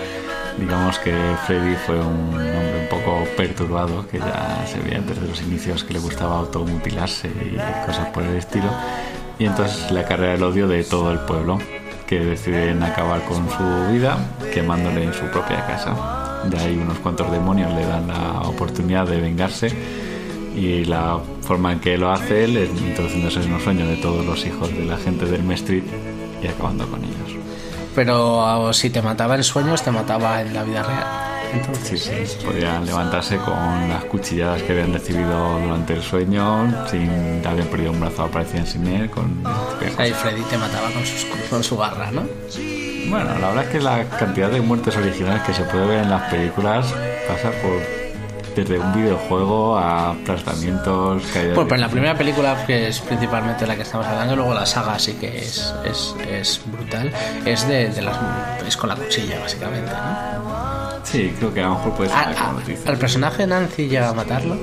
digamos 0.58 1.00
que 1.00 1.14
Freddy 1.46 1.76
fue 1.86 2.00
un 2.00 2.34
hombre 2.34 2.82
un 2.82 2.88
poco 2.90 3.24
perturbado, 3.36 4.08
que 4.08 4.20
ya 4.20 4.66
se 4.68 4.80
veía 4.80 5.02
desde 5.02 5.28
los 5.28 5.42
inicios 5.42 5.84
que 5.84 5.94
le 5.94 6.00
gustaba 6.00 6.38
automutilarse 6.38 7.28
y 7.28 7.58
cosas 7.86 8.08
por 8.10 8.24
el 8.24 8.36
estilo. 8.36 8.70
Y 9.40 9.46
entonces 9.46 9.90
la 9.92 10.04
carrera 10.04 10.34
del 10.34 10.44
odio 10.44 10.68
de 10.68 10.84
todo 10.84 11.12
el 11.12 11.20
pueblo, 11.20 11.60
que 12.08 12.20
deciden 12.20 12.82
acabar 12.84 13.22
con 13.26 13.50
su 13.50 13.92
vida 13.92 14.18
quemándole 14.54 15.04
en 15.04 15.14
su 15.14 15.26
propia 15.26 15.66
casa. 15.66 16.42
De 16.46 16.58
ahí 16.58 16.78
unos 16.78 17.00
cuantos 17.00 17.30
demonios 17.32 17.74
le 17.74 17.86
dan 17.86 18.08
la 18.08 18.42
oportunidad 18.42 19.06
de 19.06 19.20
vengarse 19.20 19.76
y 20.58 20.86
la 20.86 21.20
forma 21.42 21.72
en 21.74 21.80
que 21.80 21.98
lo 21.98 22.12
hace 22.12 22.46
él 22.46 22.58
es 22.58 22.70
introduciéndose 22.70 23.44
en 23.44 23.54
los 23.54 23.64
sueños 23.64 23.88
de 23.88 23.98
todos 23.98 24.26
los 24.26 24.44
hijos 24.46 24.70
de 24.70 24.86
la 24.86 24.98
gente 24.98 25.26
del 25.26 25.42
M 25.42 25.54
Street 25.54 25.84
y 26.42 26.48
acabando 26.48 26.88
con 26.90 27.04
ellos. 27.04 27.38
Pero 27.94 28.46
ah, 28.46 28.74
si 28.74 28.90
te 28.90 29.02
mataba 29.02 29.36
en 29.36 29.44
sueños, 29.44 29.84
te 29.84 29.92
mataba 29.92 30.42
en 30.42 30.54
la 30.54 30.64
vida 30.64 30.84
real. 30.84 31.06
Entonces, 31.54 32.02
Sí, 32.02 32.26
sí, 32.26 32.46
podían 32.46 32.86
levantarse 32.86 33.38
con 33.38 33.90
las 33.90 34.04
cuchilladas 34.06 34.62
que 34.64 34.74
habían 34.74 34.92
recibido 34.94 35.60
durante 35.60 35.94
el 35.94 36.02
sueño, 36.02 36.68
sin 36.90 37.42
habían 37.46 37.68
perdido 37.68 37.92
un 37.92 38.00
brazo, 38.02 38.24
aparecían 38.24 38.68
sin 38.68 38.86
él, 38.88 39.10
con... 39.10 39.44
ahí 39.98 40.12
Freddy 40.12 40.42
te 40.42 40.58
mataba 40.58 40.92
con, 40.92 41.06
sus, 41.06 41.26
con 41.50 41.64
su 41.64 41.78
garra, 41.78 42.12
¿no? 42.12 42.24
Bueno, 43.10 43.30
la 43.40 43.48
verdad 43.48 43.64
es 43.64 43.70
que 43.70 43.80
la 43.80 44.04
cantidad 44.10 44.52
de 44.52 44.60
muertes 44.60 44.98
originales 44.98 45.42
que 45.44 45.54
se 45.54 45.64
puede 45.64 45.88
ver 45.88 46.04
en 46.04 46.10
las 46.10 46.30
películas 46.30 46.94
pasa 47.28 47.52
por 47.62 47.97
desde 48.58 48.80
un 48.80 48.94
videojuego 48.94 49.78
a 49.78 50.12
aplastamientos, 50.12 51.24
Bueno, 51.34 51.54
pero 51.64 51.76
en 51.76 51.82
la 51.82 51.90
primera 51.90 52.16
película, 52.18 52.66
que 52.66 52.88
es 52.88 53.00
principalmente 53.02 53.68
la 53.68 53.76
que 53.76 53.84
estamos 53.84 54.06
hablando, 54.08 54.36
luego 54.36 54.54
la 54.54 54.66
saga 54.66 54.98
sí 54.98 55.14
que 55.14 55.38
es, 55.38 55.74
es, 55.86 56.16
es 56.30 56.62
brutal, 56.66 57.12
es 57.46 57.68
de, 57.68 57.90
de 57.90 58.02
las 58.02 58.18
es 58.68 58.76
con 58.76 58.90
la 58.90 58.96
cuchilla, 58.96 59.40
básicamente, 59.40 59.92
¿no? 59.92 61.06
Sí, 61.06 61.34
creo 61.38 61.54
que 61.54 61.62
a 61.62 61.68
lo 61.68 61.76
mejor 61.76 61.94
puede 61.94 62.10
ser 62.10 62.20
A- 62.20 62.34
como 62.34 62.50
a- 62.50 62.54
lo 62.54 62.60
dices. 62.60 62.86
¿Al 62.88 62.98
personaje 62.98 63.48
Nancy 63.48 63.88
llega 63.88 64.10
a 64.10 64.14
matarlo? 64.14 64.58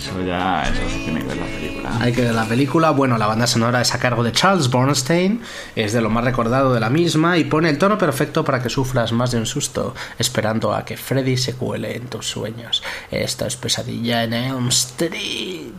Eso 0.00 0.18
ya, 0.22 0.62
eso 0.62 0.80
sí 0.88 1.02
tiene 1.04 1.20
que 1.20 1.26
ver 1.26 1.36
la 1.36 1.44
película. 1.44 1.98
Hay 2.00 2.12
que 2.14 2.22
ver 2.22 2.34
la 2.34 2.46
película. 2.46 2.90
Bueno, 2.90 3.18
la 3.18 3.26
banda 3.26 3.46
sonora 3.46 3.82
es 3.82 3.94
a 3.94 3.98
cargo 3.98 4.24
de 4.24 4.32
Charles 4.32 4.70
Bernstein, 4.70 5.42
es 5.76 5.92
de 5.92 6.00
lo 6.00 6.08
más 6.08 6.24
recordado 6.24 6.72
de 6.72 6.80
la 6.80 6.88
misma 6.88 7.36
y 7.36 7.44
pone 7.44 7.68
el 7.68 7.76
tono 7.76 7.98
perfecto 7.98 8.42
para 8.42 8.62
que 8.62 8.70
sufras 8.70 9.12
más 9.12 9.30
de 9.30 9.36
un 9.36 9.44
susto, 9.44 9.94
esperando 10.18 10.72
a 10.72 10.86
que 10.86 10.96
Freddy 10.96 11.36
se 11.36 11.54
cuele 11.54 11.96
en 11.96 12.06
tus 12.06 12.26
sueños. 12.26 12.82
Esto 13.10 13.44
es 13.44 13.56
pesadilla 13.56 14.24
en 14.24 14.32
Elm 14.32 14.68
Street. 14.68 15.74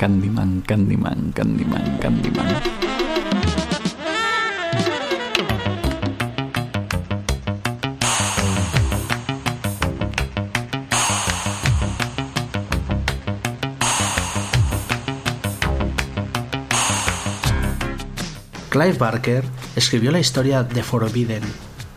Candyman, 0.00 0.62
Candyman, 0.62 1.30
Candyman, 1.32 1.98
Candyman. 1.98 2.46
Clive 18.70 18.92
Barker 18.96 19.44
escribió 19.76 20.10
la 20.10 20.18
historia 20.18 20.62
de 20.62 20.82
Forbidden, 20.82 21.42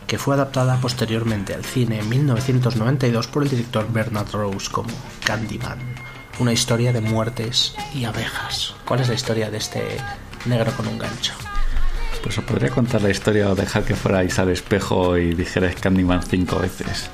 que 0.06 0.18
fue 0.18 0.34
adaptada 0.34 0.78
posteriormente 0.78 1.54
al 1.54 1.64
cine 1.64 2.00
en 2.00 2.08
1992 2.10 3.28
por 3.28 3.44
el 3.44 3.48
director 3.48 3.90
Bernard 3.90 4.30
Rose 4.30 4.70
como 4.70 4.90
Candyman, 5.24 5.78
una 6.38 6.52
historia 6.52 6.92
de 6.92 7.00
muertes 7.00 7.74
y 7.94 8.04
abejas. 8.04 8.74
¿Cuál 8.84 9.00
es 9.00 9.08
la 9.08 9.14
historia 9.14 9.50
de 9.50 9.58
este 9.58 9.82
negro 10.46 10.72
con 10.76 10.86
un 10.88 10.98
gancho? 10.98 11.32
Pues 12.22 12.38
os 12.38 12.44
podría 12.44 12.70
contar 12.70 13.02
la 13.02 13.10
historia 13.10 13.50
o 13.50 13.54
dejar 13.54 13.84
que 13.84 13.94
fuerais 13.94 14.38
al 14.38 14.50
espejo 14.50 15.16
y 15.18 15.34
dijerais 15.34 15.76
Candyman 15.76 16.22
cinco 16.22 16.58
veces. 16.58 17.10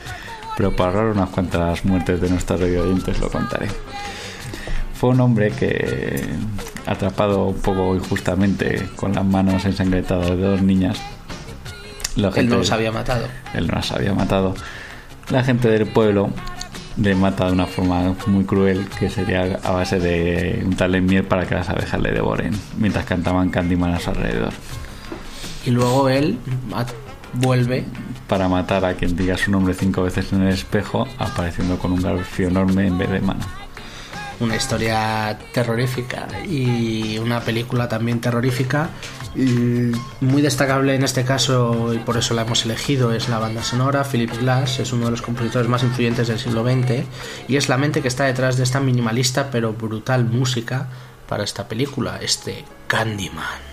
Pero 0.57 0.75
para 0.75 0.91
ahorrar 0.91 1.07
unas 1.13 1.31
cuantas 1.31 1.85
muertes 1.85 2.21
de 2.21 2.31
nuestros 2.31 2.61
oyentes 2.61 3.19
lo 3.19 3.31
contaré. 3.31 3.69
Fue 4.95 5.11
un 5.11 5.21
hombre 5.21 5.51
que, 5.53 6.29
atrapado 6.87 7.47
un 7.47 7.61
poco 7.61 7.95
injustamente 7.97 8.89
con 8.97 9.15
las 9.15 9.25
manos 9.25 9.65
ensangrentadas 9.65 10.29
de 10.29 10.37
dos 10.37 10.63
niñas, 10.63 10.99
la 12.17 12.29
Él 12.29 12.35
gente- 12.35 12.51
no 12.53 12.59
los 12.59 12.71
había 12.71 12.93
matado. 12.93 13.27
él 13.55 13.67
no 13.67 13.75
las 13.75 13.91
había 13.93 14.13
matado. 14.13 14.55
La 15.31 15.43
gente 15.43 15.69
del 15.69 15.87
pueblo 15.87 16.31
le 17.01 17.15
mata 17.15 17.47
de 17.47 17.53
una 17.53 17.67
forma 17.67 18.15
muy 18.27 18.45
cruel, 18.45 18.87
que 18.99 19.09
sería 19.09 19.59
a 19.63 19.71
base 19.73 19.99
de 19.99 20.63
untarle 20.65 21.01
miel 21.01 21.25
para 21.25 21.47
que 21.47 21.55
las 21.55 21.69
abejas 21.69 22.01
le 22.01 22.13
devoren, 22.13 22.53
mientras 22.79 23.05
cantaban 23.05 23.51
Candyman 23.51 23.95
a 23.95 24.01
su 24.01 24.11
alrededor. 24.11 24.53
Y 25.65 25.71
luego 25.71 26.09
él 26.09 26.39
vuelve 27.35 27.85
Para 28.27 28.49
matar 28.49 28.85
a 28.85 28.95
quien 28.95 29.17
diga 29.17 29.37
su 29.37 29.51
nombre 29.51 29.75
cinco 29.75 30.03
veces 30.03 30.33
en 30.33 30.43
el 30.43 30.55
espejo, 30.55 31.07
apareciendo 31.19 31.79
con 31.79 31.93
un 31.93 32.03
garfio 32.03 32.49
enorme 32.49 32.87
en 32.87 32.99
vez 32.99 33.11
de 33.11 33.21
mano. 33.21 33.60
Una 34.41 34.57
historia 34.57 35.39
terrorífica 35.53 36.27
y 36.49 37.19
una 37.19 37.41
película 37.41 37.89
también 37.89 38.21
terrorífica. 38.21 38.91
Muy 40.21 40.43
destacable 40.43 40.95
en 40.95 41.05
este 41.05 41.25
caso, 41.25 41.95
y 41.95 41.99
por 41.99 42.17
eso 42.17 42.35
la 42.35 42.43
hemos 42.43 42.65
elegido, 42.65 43.13
es 43.13 43.29
la 43.29 43.39
banda 43.39 43.63
sonora. 43.63 44.03
Philip 44.05 44.33
Glass 44.41 44.81
es 44.81 44.93
uno 44.93 45.05
de 45.05 45.13
los 45.13 45.23
compositores 45.23 45.69
más 45.69 45.83
influyentes 45.83 46.29
del 46.29 46.39
siglo 46.39 46.65
XX 46.65 47.05
y 47.49 47.57
es 47.57 47.69
la 47.69 47.79
mente 47.79 48.03
que 48.03 48.09
está 48.09 48.25
detrás 48.25 48.57
de 48.57 48.65
esta 48.65 48.81
minimalista 48.81 49.51
pero 49.51 49.73
brutal 49.73 50.25
música 50.25 50.89
para 51.29 51.45
esta 51.45 51.69
película, 51.69 52.19
este 52.21 52.65
Candyman. 52.89 53.70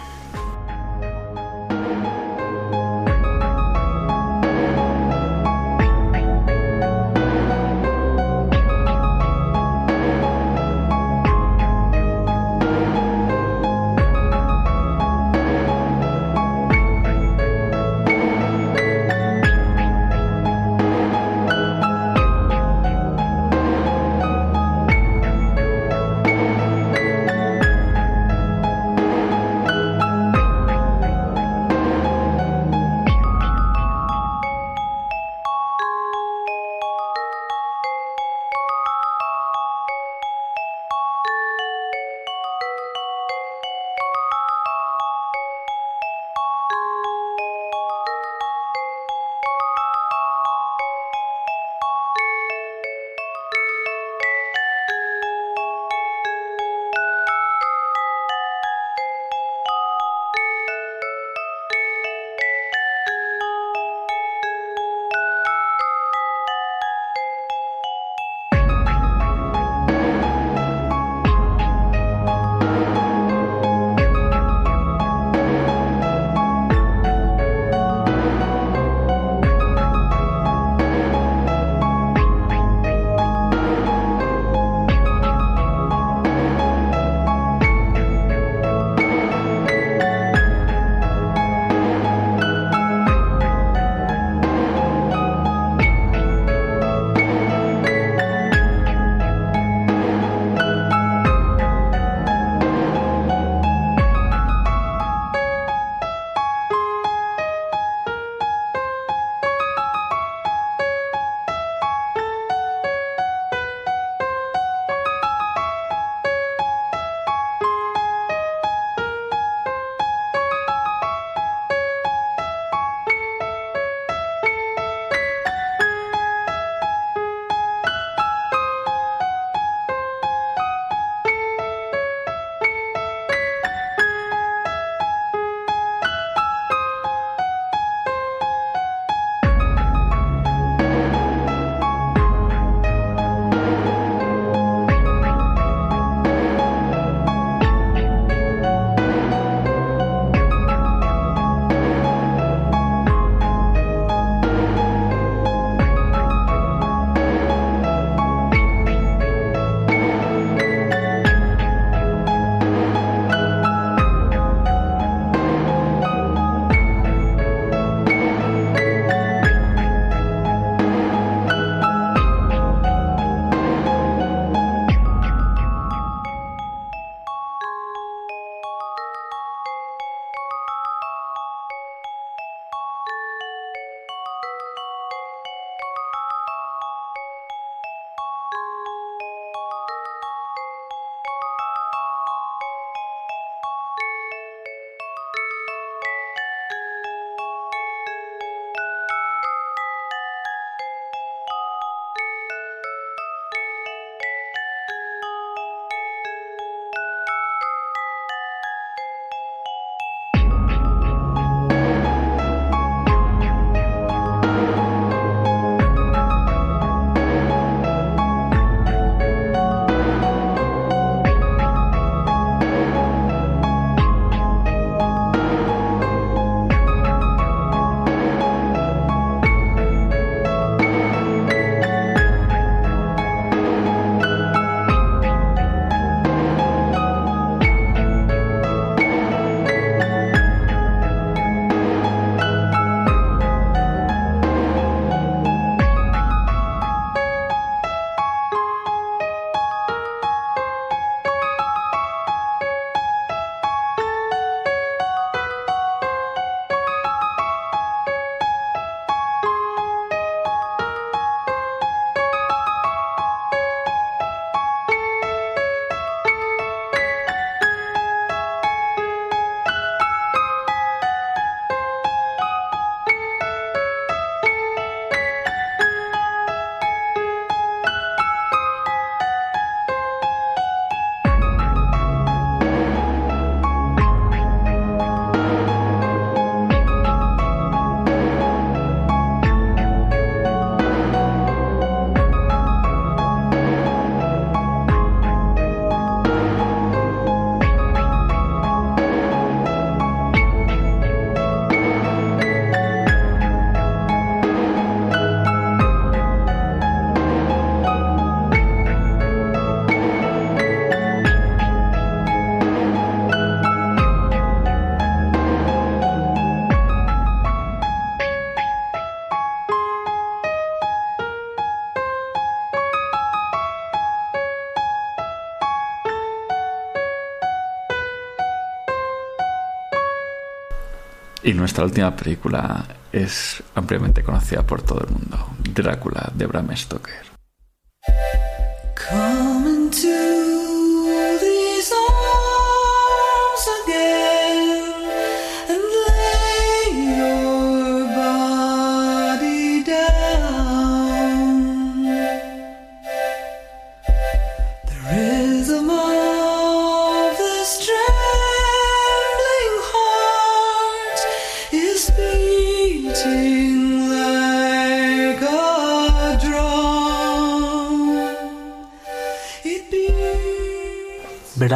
Y 331.48 331.54
nuestra 331.54 331.86
última 331.86 332.14
película 332.14 332.84
es 333.10 333.64
ampliamente 333.74 334.22
conocida 334.22 334.64
por 334.64 334.82
todo 334.82 335.06
el 335.06 335.14
mundo, 335.14 335.52
Drácula 335.74 336.30
de 336.36 336.46
Bram 336.46 336.76
Stoker. 336.76 337.27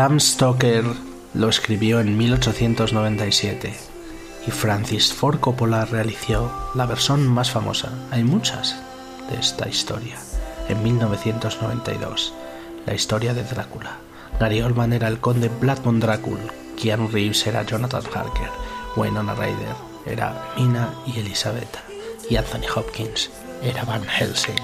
Bram 0.02 0.20
Stoker 0.20 0.84
lo 1.36 1.48
escribió 1.48 2.00
en 2.00 2.18
1897 2.18 3.72
y 4.48 4.50
Francis 4.50 5.14
Ford 5.14 5.40
Coppola 5.40 5.86
realizó 5.86 6.52
la 6.74 6.88
versión 6.88 7.28
más 7.28 7.52
famosa, 7.52 7.92
hay 8.10 8.24
muchas, 8.24 8.76
de 9.30 9.38
esta 9.38 9.70
historia, 9.70 10.18
en 10.70 10.82
1992, 10.82 12.34
la 12.88 12.96
historia 12.96 13.36
de 13.36 13.44
Drácula. 13.44 14.00
Gary 14.40 14.64
Oldman 14.64 14.94
era 14.94 15.08
el 15.08 15.20
conde 15.20 15.50
Vlad 15.50 15.84
von 15.84 16.00
Dracul, 16.00 16.40
Keanu 16.82 17.08
Reeves 17.08 17.46
era 17.46 17.62
Jonathan 17.62 18.02
Harker, 18.12 18.50
Winona 18.96 19.36
Ryder 19.36 19.76
era 20.08 20.52
Mina 20.58 20.96
y 21.06 21.20
Elisabetta, 21.20 21.84
y 22.28 22.38
Anthony 22.38 22.66
Hopkins 22.76 23.30
era 23.62 23.84
Van 23.84 24.04
Helsing. 24.04 24.56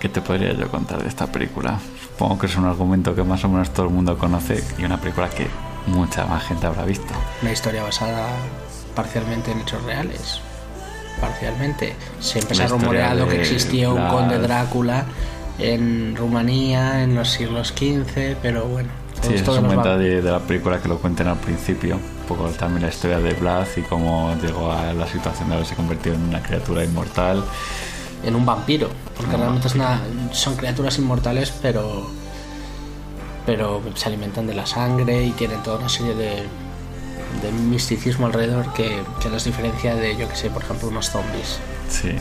¿Qué 0.00 0.08
te 0.08 0.20
podría 0.20 0.52
yo 0.52 0.68
contar 0.68 1.02
de 1.02 1.08
esta 1.08 1.26
película? 1.26 1.78
Supongo 2.02 2.38
que 2.38 2.46
es 2.46 2.56
un 2.56 2.64
argumento 2.66 3.14
que 3.14 3.22
más 3.22 3.44
o 3.44 3.48
menos 3.48 3.70
todo 3.72 3.86
el 3.86 3.92
mundo 3.92 4.16
conoce 4.18 4.62
y 4.78 4.84
una 4.84 5.00
película 5.00 5.28
que 5.30 5.46
mucha 5.86 6.26
más 6.26 6.44
gente 6.44 6.66
habrá 6.66 6.84
visto. 6.84 7.14
Una 7.42 7.52
historia 7.52 7.82
basada 7.82 8.28
parcialmente 8.94 9.52
en 9.52 9.60
hechos 9.60 9.82
reales. 9.84 10.40
Parcialmente. 11.20 11.94
Siempre 12.20 12.54
se 12.54 12.62
La 12.62 12.66
ha 12.66 12.68
rumoreado 12.68 13.28
que 13.28 13.40
existía 13.40 13.88
un 13.88 13.96
Vlad. 13.96 14.10
conde 14.10 14.38
Drácula 14.38 15.04
en 15.58 16.14
Rumanía 16.16 17.02
en 17.02 17.14
los 17.14 17.30
siglos 17.30 17.68
XV, 17.68 18.36
pero 18.42 18.66
bueno. 18.66 18.90
Sí, 19.22 19.34
esto 19.34 19.52
es 19.52 19.58
un 19.58 19.64
momento 19.64 19.96
de, 19.96 20.20
de 20.20 20.30
la 20.30 20.40
película 20.40 20.78
que 20.80 20.88
lo 20.88 20.98
cuenten 20.98 21.26
al 21.28 21.38
principio. 21.38 21.96
Un 21.96 22.26
poco 22.28 22.48
también 22.50 22.82
la 22.82 22.88
historia 22.88 23.18
de 23.18 23.32
Vlad 23.32 23.66
y 23.76 23.80
cómo 23.82 24.34
llegó 24.42 24.70
a 24.70 24.92
la 24.92 25.06
situación 25.06 25.48
de 25.48 25.54
haberse 25.54 25.74
convertido 25.74 26.16
en 26.16 26.22
una 26.22 26.42
criatura 26.42 26.84
inmortal. 26.84 27.42
En 28.26 28.34
un 28.36 28.44
vampiro, 28.44 28.88
porque 29.16 29.36
realmente 29.36 29.68
es 29.68 29.74
una- 29.74 30.00
son 30.32 30.56
criaturas 30.56 30.98
inmortales, 30.98 31.52
pero 31.62 32.06
pero 33.46 33.80
se 33.94 34.08
alimentan 34.08 34.46
de 34.46 34.54
la 34.54 34.66
sangre 34.66 35.22
y 35.24 35.30
tienen 35.30 35.62
toda 35.62 35.78
una 35.78 35.88
serie 35.88 36.14
de, 36.16 36.42
de 37.42 37.52
misticismo 37.52 38.26
alrededor 38.26 38.72
que, 38.72 39.02
que 39.20 39.30
las 39.30 39.44
diferencia 39.44 39.94
de, 39.94 40.16
yo 40.16 40.28
que 40.28 40.34
sé, 40.34 40.50
por 40.50 40.62
ejemplo, 40.64 40.88
unos 40.88 41.10
zombies. 41.10 41.58
Sí. 41.88 42.12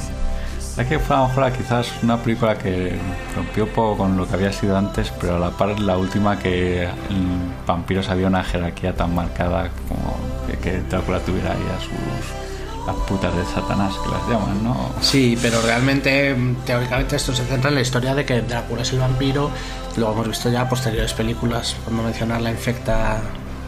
La 0.78 0.88
que 0.88 1.00
fue 1.00 1.16
a 1.16 1.20
lo 1.22 1.28
mejor 1.30 1.52
quizás 1.54 1.88
una 2.04 2.18
película 2.22 2.58
que 2.58 2.96
rompió 3.36 3.64
un 3.64 3.70
poco 3.72 3.98
con 4.04 4.18
lo 4.18 4.28
que 4.28 4.36
había 4.36 4.52
sido 4.54 4.78
antes, 4.78 5.12
pero 5.20 5.38
a 5.38 5.40
la 5.40 5.50
par 5.50 5.80
la 5.80 5.98
última 5.98 6.38
que 6.38 6.84
en 6.84 7.54
Vampiros 7.66 8.10
había 8.10 8.28
una 8.28 8.44
jerarquía 8.44 8.94
tan 8.96 9.16
marcada 9.16 9.70
como 9.88 10.16
que, 10.46 10.58
que 10.60 10.82
Drácula 10.82 11.20
tuviera 11.22 11.54
ahí 11.54 11.66
a 11.76 11.82
sus 11.82 12.45
las 12.86 12.96
putas 13.08 13.36
de 13.36 13.44
Satanás 13.46 13.94
que 14.04 14.10
las 14.12 14.28
llaman, 14.30 14.64
¿no? 14.64 14.90
Sí, 15.02 15.38
pero 15.42 15.62
realmente, 15.62 16.36
teóricamente, 16.66 17.16
esto 17.16 17.34
se 17.34 17.44
centra 17.46 17.70
en 17.70 17.76
la 17.76 17.82
historia 17.82 18.14
de 18.14 18.26
que 18.26 18.42
Drácula 18.42 18.82
es 18.84 18.92
el 18.94 19.00
vampiro. 19.00 19.50
Luego 19.98 20.14
hemos 20.14 20.28
visto 20.28 20.50
ya 20.50 20.68
posteriores 20.70 21.14
películas, 21.14 21.76
por 21.84 21.94
no 21.94 22.04
mencionar 22.04 22.42
la 22.42 22.52
infecta, 22.52 23.20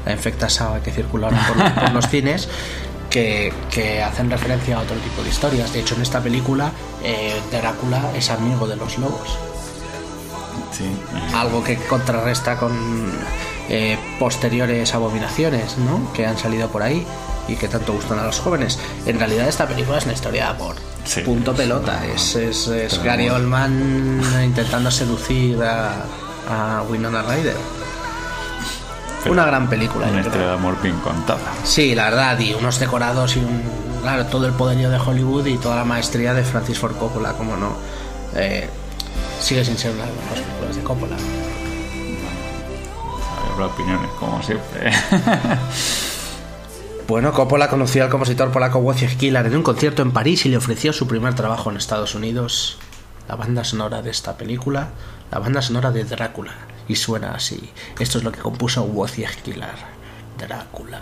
la 0.05 0.11
infecta 0.11 0.49
saga 0.49 0.82
que 0.84 0.91
circula 0.91 1.28
ahora 1.28 1.47
por, 1.47 1.57
los- 1.57 1.72
por 1.84 1.91
los 1.93 2.07
cines, 2.09 2.47
que, 3.09 3.51
que 3.72 4.03
hacen 4.03 4.30
referencia 4.30 4.78
a 4.78 4.82
otro 4.82 4.95
tipo 4.97 5.24
de 5.24 5.30
historias. 5.30 5.74
De 5.74 5.80
hecho, 5.80 5.95
en 5.95 6.01
esta 6.01 6.22
película, 6.22 6.72
eh, 7.03 7.39
Drácula 7.51 8.11
es 8.15 8.30
amigo 8.30 8.68
de 8.68 8.76
los 8.76 8.97
lobos. 8.99 9.38
Sí. 10.72 10.86
Algo 11.36 11.63
que 11.63 11.76
contrarresta 11.78 12.57
con 12.57 12.72
eh, 13.70 13.97
posteriores 14.20 14.93
abominaciones, 14.93 15.78
¿no? 15.80 16.11
Que 16.13 16.26
han 16.28 16.38
salido 16.38 16.68
por 16.70 16.84
ahí 16.84 17.05
y 17.47 17.55
que 17.55 17.67
tanto 17.67 17.93
gustan 17.93 18.19
a 18.19 18.23
los 18.23 18.39
jóvenes. 18.39 18.79
En 19.05 19.19
realidad 19.19 19.47
esta 19.47 19.67
película 19.67 19.97
es 19.97 20.05
una 20.05 20.13
historia 20.13 20.45
de 20.45 20.49
amor. 20.49 20.75
Sí. 21.05 21.21
Punto 21.21 21.53
pelota. 21.53 22.05
Es, 22.05 22.35
es, 22.35 22.67
es 22.67 23.01
Gary. 23.01 23.29
Oldman 23.29 24.21
intentando 24.43 24.91
seducir 24.91 25.61
a, 25.63 26.03
a 26.49 26.83
Winona 26.89 27.21
Ryder. 27.23 27.55
Pero 29.23 29.33
una 29.33 29.45
gran 29.45 29.69
película. 29.69 30.07
Una 30.07 30.21
historia 30.21 30.47
de 30.47 30.53
amor 30.53 30.81
bien 30.81 30.99
contada. 30.99 31.39
Sí, 31.63 31.95
la 31.95 32.05
verdad, 32.05 32.39
y 32.39 32.53
unos 32.53 32.79
decorados 32.79 33.35
y 33.35 33.39
un, 33.39 33.63
claro, 34.01 34.25
todo 34.25 34.45
el 34.45 34.53
poderío 34.53 34.89
de 34.89 34.97
Hollywood 34.97 35.45
y 35.47 35.57
toda 35.57 35.75
la 35.77 35.85
maestría 35.85 36.33
de 36.33 36.43
Francis 36.43 36.77
Ford 36.77 36.95
Coppola, 36.97 37.33
como 37.33 37.57
no. 37.57 37.75
Eh, 38.35 38.69
sigue 39.41 39.65
sin 39.65 39.77
ser 39.77 39.91
una 39.91 40.05
de 40.05 40.11
las 40.11 40.21
mejores 40.23 40.43
películas 40.43 40.75
de 40.75 40.83
Coppola. 40.83 41.15
Habrá 43.53 43.65
opiniones, 43.67 44.09
como 44.19 44.41
siempre. 44.43 44.91
Bueno, 47.07 47.31
Coppola 47.31 47.69
conoció 47.69 48.03
al 48.03 48.09
compositor 48.09 48.51
polaco 48.51 48.79
Wojciech 48.79 49.15
Kilar 49.15 49.45
en 49.45 49.55
un 49.55 49.63
concierto 49.63 50.01
en 50.01 50.11
París 50.11 50.45
y 50.45 50.49
le 50.49 50.57
ofreció 50.57 50.91
su 50.91 51.07
primer 51.07 51.35
trabajo 51.35 51.71
en 51.71 51.77
Estados 51.77 52.15
Unidos. 52.15 52.79
La 53.29 53.37
banda 53.37 53.63
sonora 53.63 54.01
de 54.01 54.09
esta 54.09 54.35
película, 54.35 54.89
la 55.31 55.39
banda 55.39 55.61
sonora 55.61 55.91
de 55.91 56.03
Drácula. 56.03 56.51
Y 56.89 56.97
suena 56.97 57.31
así. 57.31 57.71
Esto 57.97 58.17
es 58.17 58.25
lo 58.25 58.33
que 58.33 58.41
compuso 58.41 58.83
Wojciech 58.83 59.41
Kilar. 59.41 59.77
Drácula. 60.37 60.99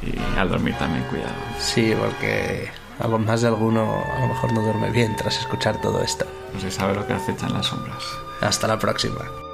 Y 0.03 0.39
al 0.39 0.49
dormir 0.49 0.75
también, 0.79 1.05
cuidado. 1.05 1.35
Sí, 1.59 1.95
porque 1.99 2.71
algo 3.01 3.19
más 3.19 3.43
de 3.43 3.49
alguno 3.49 4.05
a 4.17 4.21
lo 4.21 4.29
mejor 4.29 4.53
no 4.53 4.63
duerme 4.63 4.91
bien 4.91 5.17
tras 5.17 5.39
escuchar 5.39 5.81
todo 5.81 6.01
esto. 6.03 6.25
No 6.55 6.61
se 6.61 6.71
sabe 6.71 6.95
lo 6.95 7.07
que 7.07 7.15
acechan 7.15 7.53
las 7.53 7.67
sombras. 7.67 8.05
Hasta 8.41 8.69
la 8.69 8.79
próxima. 8.79 9.50